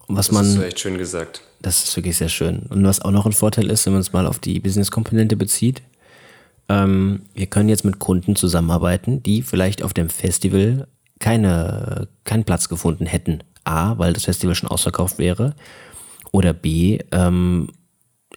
Was 0.07 0.27
das 0.27 0.35
man, 0.35 0.45
ist 0.45 0.61
echt 0.61 0.79
schön 0.79 0.97
gesagt. 0.97 1.43
Das 1.61 1.83
ist 1.83 1.95
wirklich 1.95 2.17
sehr 2.17 2.29
schön. 2.29 2.63
Und 2.69 2.85
was 2.85 3.01
auch 3.01 3.11
noch 3.11 3.25
ein 3.25 3.33
Vorteil 3.33 3.69
ist, 3.69 3.85
wenn 3.85 3.93
man 3.93 4.01
es 4.01 4.13
mal 4.13 4.25
auf 4.25 4.39
die 4.39 4.59
Business-Komponente 4.59 5.35
bezieht, 5.35 5.81
ähm, 6.69 7.23
wir 7.33 7.47
können 7.47 7.69
jetzt 7.69 7.83
mit 7.83 7.99
Kunden 7.99 8.35
zusammenarbeiten, 8.35 9.23
die 9.23 9.41
vielleicht 9.41 9.83
auf 9.83 9.93
dem 9.93 10.09
Festival 10.09 10.87
keine, 11.19 12.07
keinen 12.23 12.45
Platz 12.45 12.69
gefunden 12.69 13.05
hätten. 13.05 13.43
A, 13.65 13.97
weil 13.97 14.13
das 14.13 14.25
Festival 14.25 14.55
schon 14.55 14.69
ausverkauft 14.69 15.19
wäre. 15.19 15.53
Oder 16.31 16.53
B, 16.53 16.99
ähm, 17.11 17.69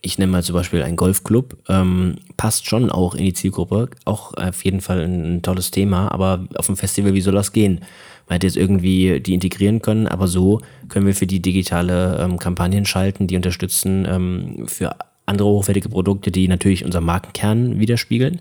ich 0.00 0.18
nenne 0.18 0.32
mal 0.32 0.42
zum 0.42 0.54
Beispiel 0.54 0.82
einen 0.82 0.96
Golfclub, 0.96 1.56
ähm, 1.68 2.16
passt 2.36 2.66
schon 2.66 2.90
auch 2.90 3.14
in 3.14 3.24
die 3.24 3.34
Zielgruppe, 3.34 3.88
auch 4.04 4.34
auf 4.34 4.64
jeden 4.64 4.80
Fall 4.80 5.00
ein, 5.00 5.36
ein, 5.36 5.42
tolles 5.42 5.70
Thema, 5.70 6.10
aber 6.10 6.46
auf 6.56 6.66
dem 6.66 6.76
Festival, 6.76 7.14
wie 7.14 7.20
soll 7.20 7.34
das 7.34 7.52
gehen? 7.52 7.80
Man 8.28 8.34
hätte 8.34 8.46
jetzt 8.46 8.56
irgendwie 8.56 9.20
die 9.20 9.34
integrieren 9.34 9.82
können, 9.82 10.06
aber 10.06 10.28
so 10.28 10.60
können 10.88 11.06
wir 11.06 11.14
für 11.14 11.26
die 11.26 11.40
digitale 11.40 12.18
ähm, 12.20 12.38
Kampagnen 12.38 12.84
schalten, 12.84 13.26
die 13.26 13.36
unterstützen 13.36 14.06
ähm, 14.08 14.66
für 14.68 14.96
andere 15.26 15.48
hochwertige 15.48 15.88
Produkte, 15.88 16.30
die 16.30 16.48
natürlich 16.48 16.84
unseren 16.84 17.04
Markenkern 17.04 17.78
widerspiegeln. 17.78 18.40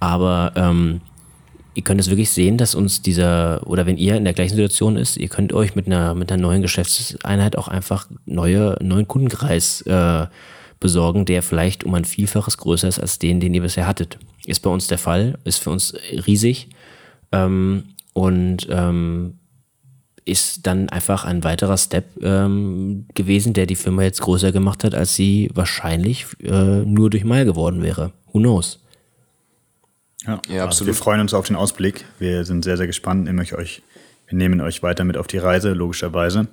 Aber 0.00 0.52
ähm, 0.56 1.00
ihr 1.74 1.82
könnt 1.82 2.00
es 2.00 2.08
wirklich 2.08 2.30
sehen, 2.30 2.56
dass 2.56 2.74
uns 2.74 3.02
dieser, 3.02 3.66
oder 3.66 3.86
wenn 3.86 3.98
ihr 3.98 4.16
in 4.16 4.24
der 4.24 4.32
gleichen 4.32 4.56
Situation 4.56 4.96
ist, 4.96 5.16
ihr 5.16 5.28
könnt 5.28 5.52
euch 5.52 5.74
mit 5.74 5.86
einer, 5.86 6.14
mit 6.14 6.32
einer 6.32 6.40
neuen 6.40 6.62
Geschäftseinheit 6.62 7.56
auch 7.56 7.68
einfach 7.68 8.08
neue, 8.24 8.76
neuen 8.80 9.06
Kundenkreis 9.06 9.82
äh, 9.82 10.26
besorgen, 10.80 11.24
der 11.24 11.42
vielleicht 11.42 11.84
um 11.84 11.94
ein 11.94 12.04
Vielfaches 12.04 12.58
größer 12.58 12.88
ist 12.88 12.98
als 12.98 13.18
den, 13.18 13.40
den 13.40 13.54
ihr 13.54 13.62
bisher 13.62 13.86
hattet. 13.86 14.18
Ist 14.46 14.60
bei 14.60 14.70
uns 14.70 14.86
der 14.86 14.98
Fall, 14.98 15.38
ist 15.44 15.58
für 15.58 15.70
uns 15.70 15.94
riesig 16.26 16.68
ähm, 17.32 17.84
und 18.16 18.66
ähm, 18.70 19.34
ist 20.24 20.66
dann 20.66 20.88
einfach 20.88 21.26
ein 21.26 21.44
weiterer 21.44 21.76
Step 21.76 22.06
ähm, 22.22 23.04
gewesen, 23.14 23.52
der 23.52 23.66
die 23.66 23.76
Firma 23.76 24.04
jetzt 24.04 24.22
größer 24.22 24.52
gemacht 24.52 24.84
hat, 24.84 24.94
als 24.94 25.14
sie 25.14 25.50
wahrscheinlich 25.52 26.24
äh, 26.42 26.82
nur 26.86 27.10
durch 27.10 27.24
Mai 27.24 27.44
geworden 27.44 27.82
wäre. 27.82 28.12
Who 28.32 28.38
knows? 28.38 28.82
Ja, 30.26 30.40
ja 30.48 30.54
also 30.54 30.64
absolut. 30.64 30.86
wir 30.86 30.94
freuen 30.94 31.20
uns 31.20 31.34
auf 31.34 31.46
den 31.46 31.56
Ausblick. 31.56 32.06
Wir 32.18 32.46
sind 32.46 32.64
sehr, 32.64 32.78
sehr 32.78 32.86
gespannt. 32.86 33.24
Nehmen 33.24 33.38
euch, 33.38 33.82
wir 34.28 34.38
nehmen 34.38 34.62
euch 34.62 34.82
weiter 34.82 35.04
mit 35.04 35.18
auf 35.18 35.26
die 35.26 35.36
Reise, 35.36 35.74
logischerweise. 35.74 36.48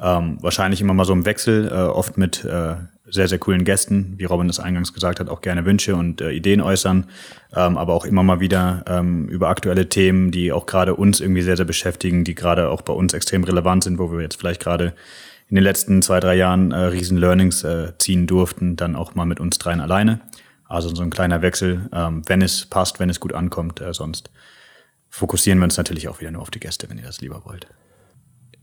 Ähm, 0.00 0.38
wahrscheinlich 0.40 0.80
immer 0.80 0.94
mal 0.94 1.04
so 1.04 1.12
im 1.12 1.26
Wechsel, 1.26 1.68
äh, 1.68 1.74
oft 1.74 2.16
mit 2.16 2.42
äh, 2.46 2.76
sehr, 3.08 3.28
sehr 3.28 3.38
coolen 3.38 3.64
Gästen, 3.64 4.14
wie 4.16 4.24
Robin 4.24 4.48
das 4.48 4.58
eingangs 4.58 4.92
gesagt 4.92 5.20
hat, 5.20 5.28
auch 5.28 5.40
gerne 5.40 5.64
Wünsche 5.64 5.94
und 5.94 6.20
äh, 6.20 6.32
Ideen 6.32 6.60
äußern, 6.60 7.06
ähm, 7.54 7.78
aber 7.78 7.94
auch 7.94 8.04
immer 8.04 8.22
mal 8.22 8.40
wieder 8.40 8.84
ähm, 8.88 9.28
über 9.28 9.48
aktuelle 9.48 9.88
Themen, 9.88 10.30
die 10.30 10.52
auch 10.52 10.66
gerade 10.66 10.94
uns 10.94 11.20
irgendwie 11.20 11.42
sehr, 11.42 11.56
sehr 11.56 11.66
beschäftigen, 11.66 12.24
die 12.24 12.34
gerade 12.34 12.68
auch 12.68 12.82
bei 12.82 12.92
uns 12.92 13.14
extrem 13.14 13.44
relevant 13.44 13.84
sind, 13.84 13.98
wo 13.98 14.10
wir 14.10 14.20
jetzt 14.20 14.38
vielleicht 14.38 14.60
gerade 14.60 14.94
in 15.48 15.54
den 15.54 15.62
letzten 15.62 16.02
zwei, 16.02 16.18
drei 16.18 16.34
Jahren 16.34 16.72
äh, 16.72 16.76
riesen 16.76 17.16
Learnings 17.16 17.62
äh, 17.62 17.92
ziehen 17.98 18.26
durften, 18.26 18.74
dann 18.74 18.96
auch 18.96 19.14
mal 19.14 19.26
mit 19.26 19.38
uns 19.38 19.58
dreien 19.58 19.80
alleine. 19.80 20.20
Also 20.68 20.92
so 20.92 21.02
ein 21.02 21.10
kleiner 21.10 21.42
Wechsel, 21.42 21.88
ähm, 21.92 22.22
wenn 22.26 22.42
es 22.42 22.66
passt, 22.66 22.98
wenn 22.98 23.08
es 23.08 23.20
gut 23.20 23.32
ankommt, 23.32 23.80
äh, 23.80 23.94
sonst 23.94 24.30
fokussieren 25.08 25.60
wir 25.60 25.64
uns 25.64 25.76
natürlich 25.76 26.08
auch 26.08 26.20
wieder 26.20 26.32
nur 26.32 26.42
auf 26.42 26.50
die 26.50 26.58
Gäste, 26.58 26.90
wenn 26.90 26.98
ihr 26.98 27.04
das 27.04 27.20
lieber 27.20 27.42
wollt. 27.44 27.68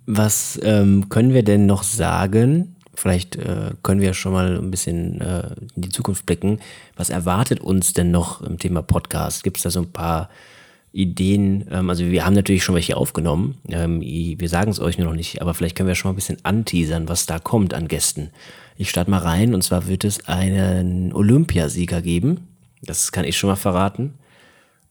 Was 0.05 0.59
ähm, 0.61 1.07
können 1.07 1.33
wir 1.33 1.43
denn 1.43 1.65
noch 1.65 1.83
sagen 1.83 2.75
Vielleicht 2.95 3.35
äh, 3.35 3.71
können 3.81 4.01
wir 4.01 4.13
schon 4.13 4.33
mal 4.33 4.57
ein 4.57 4.71
bisschen 4.71 5.19
äh, 5.19 5.49
in 5.75 5.81
die 5.81 5.89
Zukunft 5.89 6.25
blicken. 6.25 6.59
Was 6.95 7.09
erwartet 7.09 7.59
uns 7.59 7.93
denn 7.93 8.11
noch 8.11 8.41
im 8.41 8.59
Thema 8.59 8.81
Podcast? 8.81 9.43
Gibt 9.43 9.57
es 9.57 9.63
da 9.63 9.71
so 9.71 9.81
ein 9.81 9.91
paar 9.91 10.29
Ideen? 10.91 11.67
Ähm, 11.71 11.89
also 11.89 12.05
wir 12.05 12.25
haben 12.25 12.35
natürlich 12.35 12.63
schon 12.63 12.75
welche 12.75 12.95
aufgenommen. 12.95 13.57
Ähm, 13.69 14.01
wir 14.01 14.49
sagen 14.49 14.69
es 14.69 14.79
euch 14.79 14.97
nur 14.97 15.07
noch 15.07 15.15
nicht, 15.15 15.41
aber 15.41 15.53
vielleicht 15.53 15.75
können 15.75 15.87
wir 15.87 15.95
schon 15.95 16.09
mal 16.09 16.13
ein 16.13 16.17
bisschen 16.17 16.37
anteasern, 16.43 17.09
was 17.09 17.25
da 17.25 17.39
kommt 17.39 17.73
an 17.73 17.87
Gästen. 17.87 18.29
Ich 18.77 18.89
starte 18.89 19.09
mal 19.09 19.19
rein 19.19 19.53
und 19.53 19.63
zwar 19.63 19.87
wird 19.87 20.03
es 20.03 20.27
einen 20.27 21.13
Olympiasieger 21.13 22.01
geben. 22.01 22.47
Das 22.81 23.11
kann 23.11 23.25
ich 23.25 23.37
schon 23.37 23.49
mal 23.49 23.55
verraten 23.55 24.13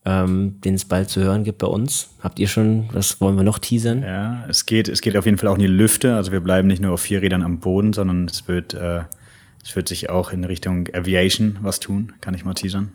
ähm, 0.05 0.61
den 0.65 0.75
es 0.75 0.85
bald 0.85 1.11
zu 1.11 1.21
hören 1.23 1.45
gibt 1.45 1.59
bei 1.59 1.67
uns. 1.67 2.11
Habt 2.21 2.39
ihr 2.39 2.49
schon, 2.49 2.89
was 2.93 3.21
wollen 3.21 3.37
wir 3.37 3.45
noch 3.45 3.59
teasern? 3.59 4.03
Ja, 4.03 4.45
es 4.49 4.67
geht, 4.67 4.89
es 4.89 5.01
geht 5.01 5.17
auf 5.17 5.27
jeden 5.27 5.39
Fall 5.39 5.49
auch 5.49 5.55
in 5.55 5.61
die 5.61 5.67
Lüfte. 5.67 6.17
Also 6.17 6.33
wir 6.33 6.41
bleiben 6.41 6.69
nicht 6.69 6.83
nur 6.83 6.93
auf 6.93 7.01
vier 7.01 7.23
Rädern 7.23 7.43
am 7.43 7.61
Boden, 7.61 7.93
sondern 7.93 8.27
es 8.27 8.49
wird, 8.49 8.75
äh, 8.75 9.03
es 9.65 9.77
wird 9.77 9.89
sich 9.89 10.11
auch 10.11 10.33
in 10.33 10.45
Richtung 10.45 10.89
Aviation 10.93 11.59
was 11.63 11.79
tun. 11.79 12.13
Kann 12.21 12.35
ich 12.35 12.45
mal 12.45 12.55
teasern? 12.55 12.93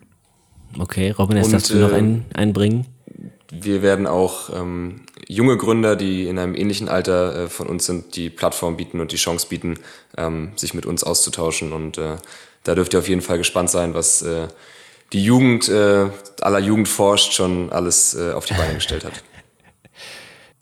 Okay, 0.78 1.10
Robin, 1.10 1.38
jetzt 1.38 1.52
darfst 1.52 1.70
du 1.70 1.76
noch 1.76 1.92
äh, 1.92 1.96
einen, 1.96 2.26
einbringen. 2.34 2.86
Wir 3.50 3.80
werden 3.80 4.06
auch 4.06 4.50
ähm, 4.54 5.06
junge 5.26 5.56
Gründer, 5.56 5.96
die 5.96 6.26
in 6.26 6.38
einem 6.38 6.54
ähnlichen 6.54 6.90
Alter 6.90 7.44
äh, 7.44 7.48
von 7.48 7.68
uns 7.68 7.86
sind, 7.86 8.16
die 8.16 8.28
Plattform 8.28 8.76
bieten 8.76 9.00
und 9.00 9.12
die 9.12 9.16
Chance 9.16 9.46
bieten, 9.48 9.78
ähm, 10.18 10.52
sich 10.56 10.74
mit 10.74 10.84
uns 10.84 11.04
auszutauschen. 11.04 11.72
Und 11.72 11.96
äh, 11.96 12.16
da 12.64 12.74
dürft 12.74 12.92
ihr 12.92 12.98
auf 12.98 13.08
jeden 13.08 13.22
Fall 13.22 13.38
gespannt 13.38 13.70
sein, 13.70 13.94
was 13.94 14.20
äh, 14.20 14.48
die 15.12 15.24
Jugend 15.24 15.68
äh, 15.68 16.06
aller 16.40 16.58
Jugend 16.58 16.88
forscht 16.88 17.32
schon 17.32 17.70
alles 17.70 18.14
äh, 18.14 18.32
auf 18.32 18.46
die 18.46 18.54
Beine 18.54 18.74
gestellt 18.74 19.04
hat. 19.04 19.12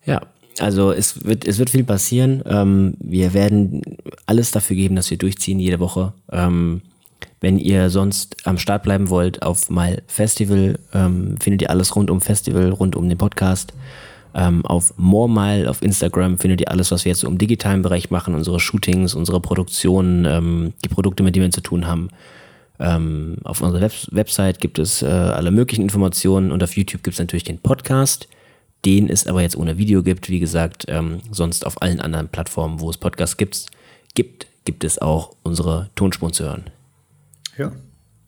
Ja, 0.08 0.20
also 0.60 0.92
es 0.92 1.24
wird, 1.24 1.48
es 1.48 1.58
wird 1.58 1.70
viel 1.70 1.82
passieren. 1.82 2.40
Ähm, 2.46 2.94
wir 3.00 3.34
werden 3.34 3.82
alles 4.24 4.52
dafür 4.52 4.76
geben, 4.76 4.94
dass 4.94 5.10
wir 5.10 5.18
durchziehen 5.18 5.58
jede 5.58 5.80
Woche. 5.80 6.12
Ähm, 6.30 6.82
wenn 7.40 7.58
ihr 7.58 7.90
sonst 7.90 8.36
am 8.46 8.58
Start 8.58 8.84
bleiben 8.84 9.10
wollt 9.10 9.42
auf 9.42 9.68
My 9.68 9.98
Festival, 10.06 10.78
ähm, 10.94 11.36
findet 11.40 11.62
ihr 11.62 11.70
alles 11.70 11.96
rund 11.96 12.10
um 12.10 12.20
Festival, 12.20 12.70
rund 12.70 12.96
um 12.96 13.08
den 13.08 13.18
Podcast. 13.18 13.72
Ähm, 14.34 14.64
auf 14.64 14.94
MoreMile 14.96 15.68
auf 15.68 15.82
Instagram 15.82 16.38
findet 16.38 16.60
ihr 16.60 16.70
alles, 16.70 16.90
was 16.90 17.04
wir 17.04 17.10
jetzt 17.10 17.20
so 17.20 17.26
im 17.26 17.38
digitalen 17.38 17.82
Bereich 17.82 18.10
machen, 18.10 18.34
unsere 18.34 18.60
Shootings, 18.60 19.14
unsere 19.14 19.40
Produktionen, 19.40 20.24
ähm, 20.24 20.72
die 20.84 20.88
Produkte, 20.88 21.22
mit 21.22 21.34
denen 21.34 21.46
wir 21.46 21.50
zu 21.52 21.62
tun 21.62 21.86
haben. 21.86 22.10
Ähm, 22.78 23.38
auf 23.44 23.60
unserer 23.60 23.80
Web 23.80 23.92
Website 24.10 24.60
gibt 24.60 24.78
es 24.78 25.02
äh, 25.02 25.06
alle 25.06 25.50
möglichen 25.50 25.82
Informationen 25.82 26.50
und 26.50 26.62
auf 26.62 26.76
YouTube 26.76 27.02
gibt 27.02 27.14
es 27.14 27.20
natürlich 27.20 27.44
den 27.44 27.58
Podcast, 27.58 28.28
den 28.84 29.08
es 29.08 29.26
aber 29.26 29.42
jetzt 29.42 29.56
ohne 29.56 29.78
Video 29.78 30.02
gibt. 30.02 30.28
Wie 30.28 30.40
gesagt, 30.40 30.84
ähm, 30.88 31.20
sonst 31.30 31.66
auf 31.66 31.80
allen 31.82 32.00
anderen 32.00 32.28
Plattformen, 32.28 32.80
wo 32.80 32.90
es 32.90 32.98
Podcasts 32.98 33.36
gibt, 33.36 33.66
gibt, 34.14 34.46
gibt 34.64 34.84
es 34.84 34.98
auch 35.00 35.34
unsere 35.42 35.90
Tonspuren 35.94 36.32
zu 36.32 36.44
hören. 36.44 36.64
Ja, 37.56 37.72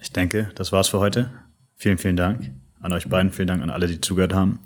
ich 0.01 0.13
denke, 0.13 0.51
das 0.55 0.73
war's 0.73 0.89
für 0.89 0.99
heute. 0.99 1.31
Vielen, 1.77 1.99
vielen 1.99 2.17
Dank 2.17 2.51
an 2.81 2.93
euch 2.93 3.09
beiden. 3.09 3.33
Vielen 3.33 3.49
Dank 3.49 3.63
an 3.63 3.71
alle, 3.71 3.87
die 3.87 4.01
zugehört 4.01 4.33
haben. 4.33 4.61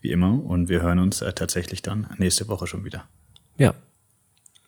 Wie 0.00 0.10
immer. 0.10 0.44
Und 0.44 0.68
wir 0.68 0.82
hören 0.82 0.98
uns 0.98 1.22
äh, 1.22 1.32
tatsächlich 1.32 1.82
dann 1.82 2.06
nächste 2.18 2.46
Woche 2.48 2.66
schon 2.66 2.84
wieder. 2.84 3.04
Ja. 3.56 3.74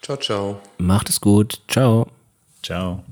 Ciao, 0.02 0.16
ciao. 0.16 0.61
Macht 0.79 1.09
es 1.11 1.20
gut. 1.20 1.61
Ciao. 1.68 2.09
Ciao. 2.62 3.05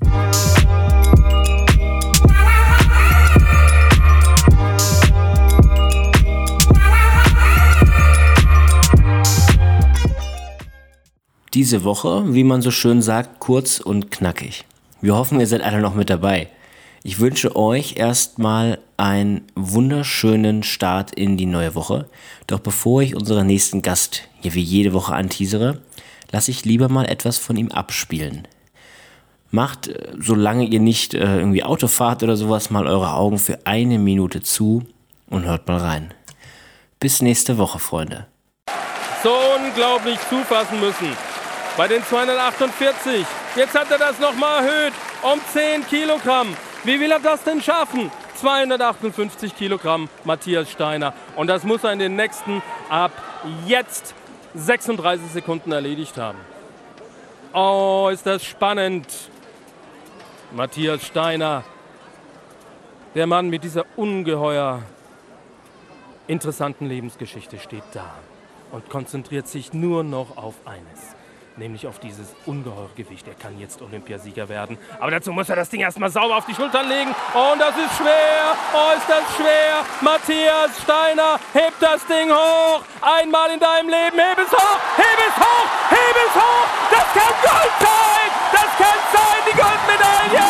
Diese 11.55 11.85
Woche, 11.85 12.33
wie 12.33 12.43
man 12.43 12.61
so 12.61 12.69
schön 12.69 13.01
sagt, 13.01 13.39
kurz 13.39 13.79
und 13.79 14.11
knackig. 14.11 14.65
Wir 14.99 15.15
hoffen, 15.15 15.39
ihr 15.39 15.47
seid 15.47 15.61
alle 15.61 15.79
noch 15.79 15.95
mit 15.95 16.09
dabei. 16.09 16.49
Ich 17.01 17.21
wünsche 17.21 17.55
euch 17.55 17.95
erstmal 17.95 18.79
einen 18.97 19.43
wunderschönen 19.55 20.63
Start 20.63 21.11
in 21.15 21.37
die 21.37 21.45
neue 21.45 21.73
Woche. 21.73 22.09
Doch 22.47 22.59
bevor 22.59 23.03
ich 23.03 23.15
unseren 23.15 23.47
nächsten 23.47 23.81
Gast 23.81 24.23
hier 24.41 24.53
wie 24.53 24.61
jede 24.61 24.91
Woche 24.91 25.15
anteasere, 25.15 25.81
lasse 26.29 26.51
ich 26.51 26.65
lieber 26.65 26.89
mal 26.89 27.05
etwas 27.05 27.37
von 27.37 27.55
ihm 27.55 27.71
abspielen. 27.71 28.49
Macht, 29.49 29.87
äh, 29.87 30.11
solange 30.19 30.65
ihr 30.65 30.81
nicht 30.81 31.13
äh, 31.13 31.37
irgendwie 31.37 31.63
Auto 31.63 31.87
fahrt 31.87 32.21
oder 32.21 32.35
sowas, 32.35 32.69
mal 32.69 32.85
eure 32.85 33.13
Augen 33.13 33.39
für 33.39 33.65
eine 33.65 33.97
Minute 33.97 34.41
zu 34.41 34.83
und 35.29 35.45
hört 35.45 35.69
mal 35.69 35.77
rein. 35.77 36.13
Bis 36.99 37.21
nächste 37.21 37.57
Woche, 37.57 37.79
Freunde. 37.79 38.25
So 39.23 39.31
unglaublich 39.57 40.19
zufassen 40.29 40.81
müssen 40.81 41.34
bei 41.77 41.87
den 41.87 42.03
248. 42.03 43.25
Jetzt 43.55 43.77
hat 43.77 43.91
er 43.91 43.97
das 43.97 44.19
nochmal 44.19 44.63
erhöht 44.63 44.93
um 45.21 45.39
10 45.53 45.85
Kilogramm. 45.87 46.55
Wie 46.83 46.99
will 46.99 47.11
er 47.11 47.19
das 47.19 47.43
denn 47.43 47.61
schaffen? 47.61 48.11
258 48.35 49.55
Kilogramm 49.55 50.09
Matthias 50.23 50.69
Steiner. 50.71 51.13
Und 51.35 51.47
das 51.47 51.63
muss 51.63 51.83
er 51.83 51.93
in 51.93 51.99
den 51.99 52.15
nächsten 52.15 52.61
ab 52.89 53.11
jetzt 53.65 54.13
36 54.53 55.31
Sekunden 55.31 55.71
erledigt 55.71 56.17
haben. 56.17 56.39
Oh, 57.53 58.09
ist 58.11 58.25
das 58.25 58.43
spannend. 58.43 59.07
Matthias 60.51 61.05
Steiner, 61.05 61.63
der 63.15 63.27
Mann 63.27 63.49
mit 63.49 63.63
dieser 63.63 63.85
ungeheuer 63.95 64.83
interessanten 66.27 66.85
Lebensgeschichte 66.85 67.59
steht 67.59 67.83
da 67.93 68.13
und 68.71 68.89
konzentriert 68.89 69.47
sich 69.47 69.73
nur 69.73 70.03
noch 70.03 70.37
auf 70.37 70.55
eines 70.65 71.14
nämlich 71.57 71.87
auf 71.87 71.99
dieses 71.99 72.35
ungeheure 72.45 72.89
Gewicht. 72.95 73.27
Er 73.27 73.35
kann 73.35 73.59
jetzt 73.59 73.81
Olympiasieger 73.81 74.47
werden. 74.49 74.77
Aber 74.99 75.11
dazu 75.11 75.31
muss 75.31 75.49
er 75.49 75.55
das 75.55 75.69
Ding 75.69 75.81
erstmal 75.81 76.09
sauber 76.09 76.37
auf 76.37 76.45
die 76.45 76.55
Schultern 76.55 76.87
legen. 76.87 77.15
Und 77.33 77.59
das 77.59 77.75
ist 77.77 77.97
schwer. 77.97 78.55
Das 79.07 79.35
schwer. 79.35 79.85
Matthias 80.01 80.81
Steiner 80.81 81.39
hebt 81.53 81.79
das 81.79 82.05
Ding 82.07 82.31
hoch. 82.31 82.81
Einmal 83.01 83.51
in 83.51 83.59
deinem 83.59 83.89
Leben. 83.89 84.17
Heb 84.17 84.37
es 84.39 84.51
hoch. 84.51 84.79
Heb 84.97 85.19
es 85.19 85.35
hoch. 85.35 85.67
Heb 85.89 86.15
es 86.27 86.35
hoch. 86.35 86.75
Das 86.91 87.05
kann 87.13 87.33
Gold 87.41 87.73
sein! 87.79 88.29
Das 88.51 88.69
kann 88.77 88.99
sein, 89.13 89.41
die 89.45 89.57
Goldmedaille! 89.57 90.47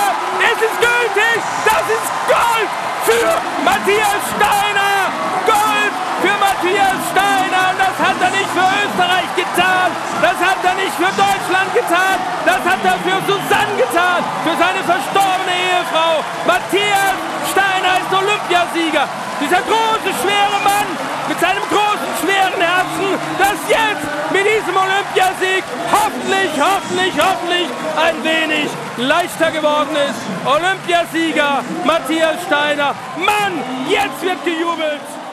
Es 0.54 0.62
ist 0.62 0.80
gültig! 0.80 1.42
Das 1.66 1.86
ist 1.90 2.10
Gold 2.28 2.70
für 3.06 3.64
Matthias 3.64 4.22
Steiner! 4.36 5.12
Gold 5.46 5.94
für 6.22 6.38
Matthias 6.40 7.10
Steiner! 7.12 7.35
Das 7.98 8.08
hat 8.08 8.20
er 8.20 8.30
nicht 8.30 8.52
für 8.52 8.60
Österreich 8.60 9.30
getan! 9.40 9.90
Das 10.20 10.36
hat 10.36 10.60
er 10.68 10.76
nicht 10.76 10.96
für 11.00 11.12
Deutschland 11.16 11.70
getan! 11.72 12.20
Das 12.44 12.60
hat 12.60 12.84
er 12.84 13.00
für 13.00 13.20
Susanne 13.24 13.76
getan! 13.80 14.20
Für 14.44 14.56
seine 14.60 14.84
verstorbene 14.84 15.56
Ehefrau! 15.56 16.20
Matthias 16.44 17.16
Steiner 17.56 17.96
ist 18.04 18.12
Olympiasieger! 18.12 19.08
Dieser 19.40 19.64
große, 19.64 20.12
schwere 20.12 20.60
Mann 20.68 20.88
mit 21.28 21.40
seinem 21.40 21.64
großen, 21.72 22.12
schweren 22.20 22.60
Herzen, 22.60 23.16
das 23.40 23.58
jetzt 23.72 24.08
mit 24.32 24.44
diesem 24.44 24.76
Olympiasieg 24.76 25.64
hoffentlich, 25.88 26.52
hoffentlich, 26.60 27.14
hoffentlich 27.16 27.68
ein 27.96 28.18
wenig 28.24 28.68
leichter 28.98 29.52
geworden 29.52 29.96
ist. 29.96 30.20
Olympiasieger 30.44 31.64
Matthias 31.86 32.44
Steiner. 32.46 32.94
Mann, 33.18 33.64
jetzt 33.88 34.22
wird 34.22 34.44
gejubelt. 34.44 35.25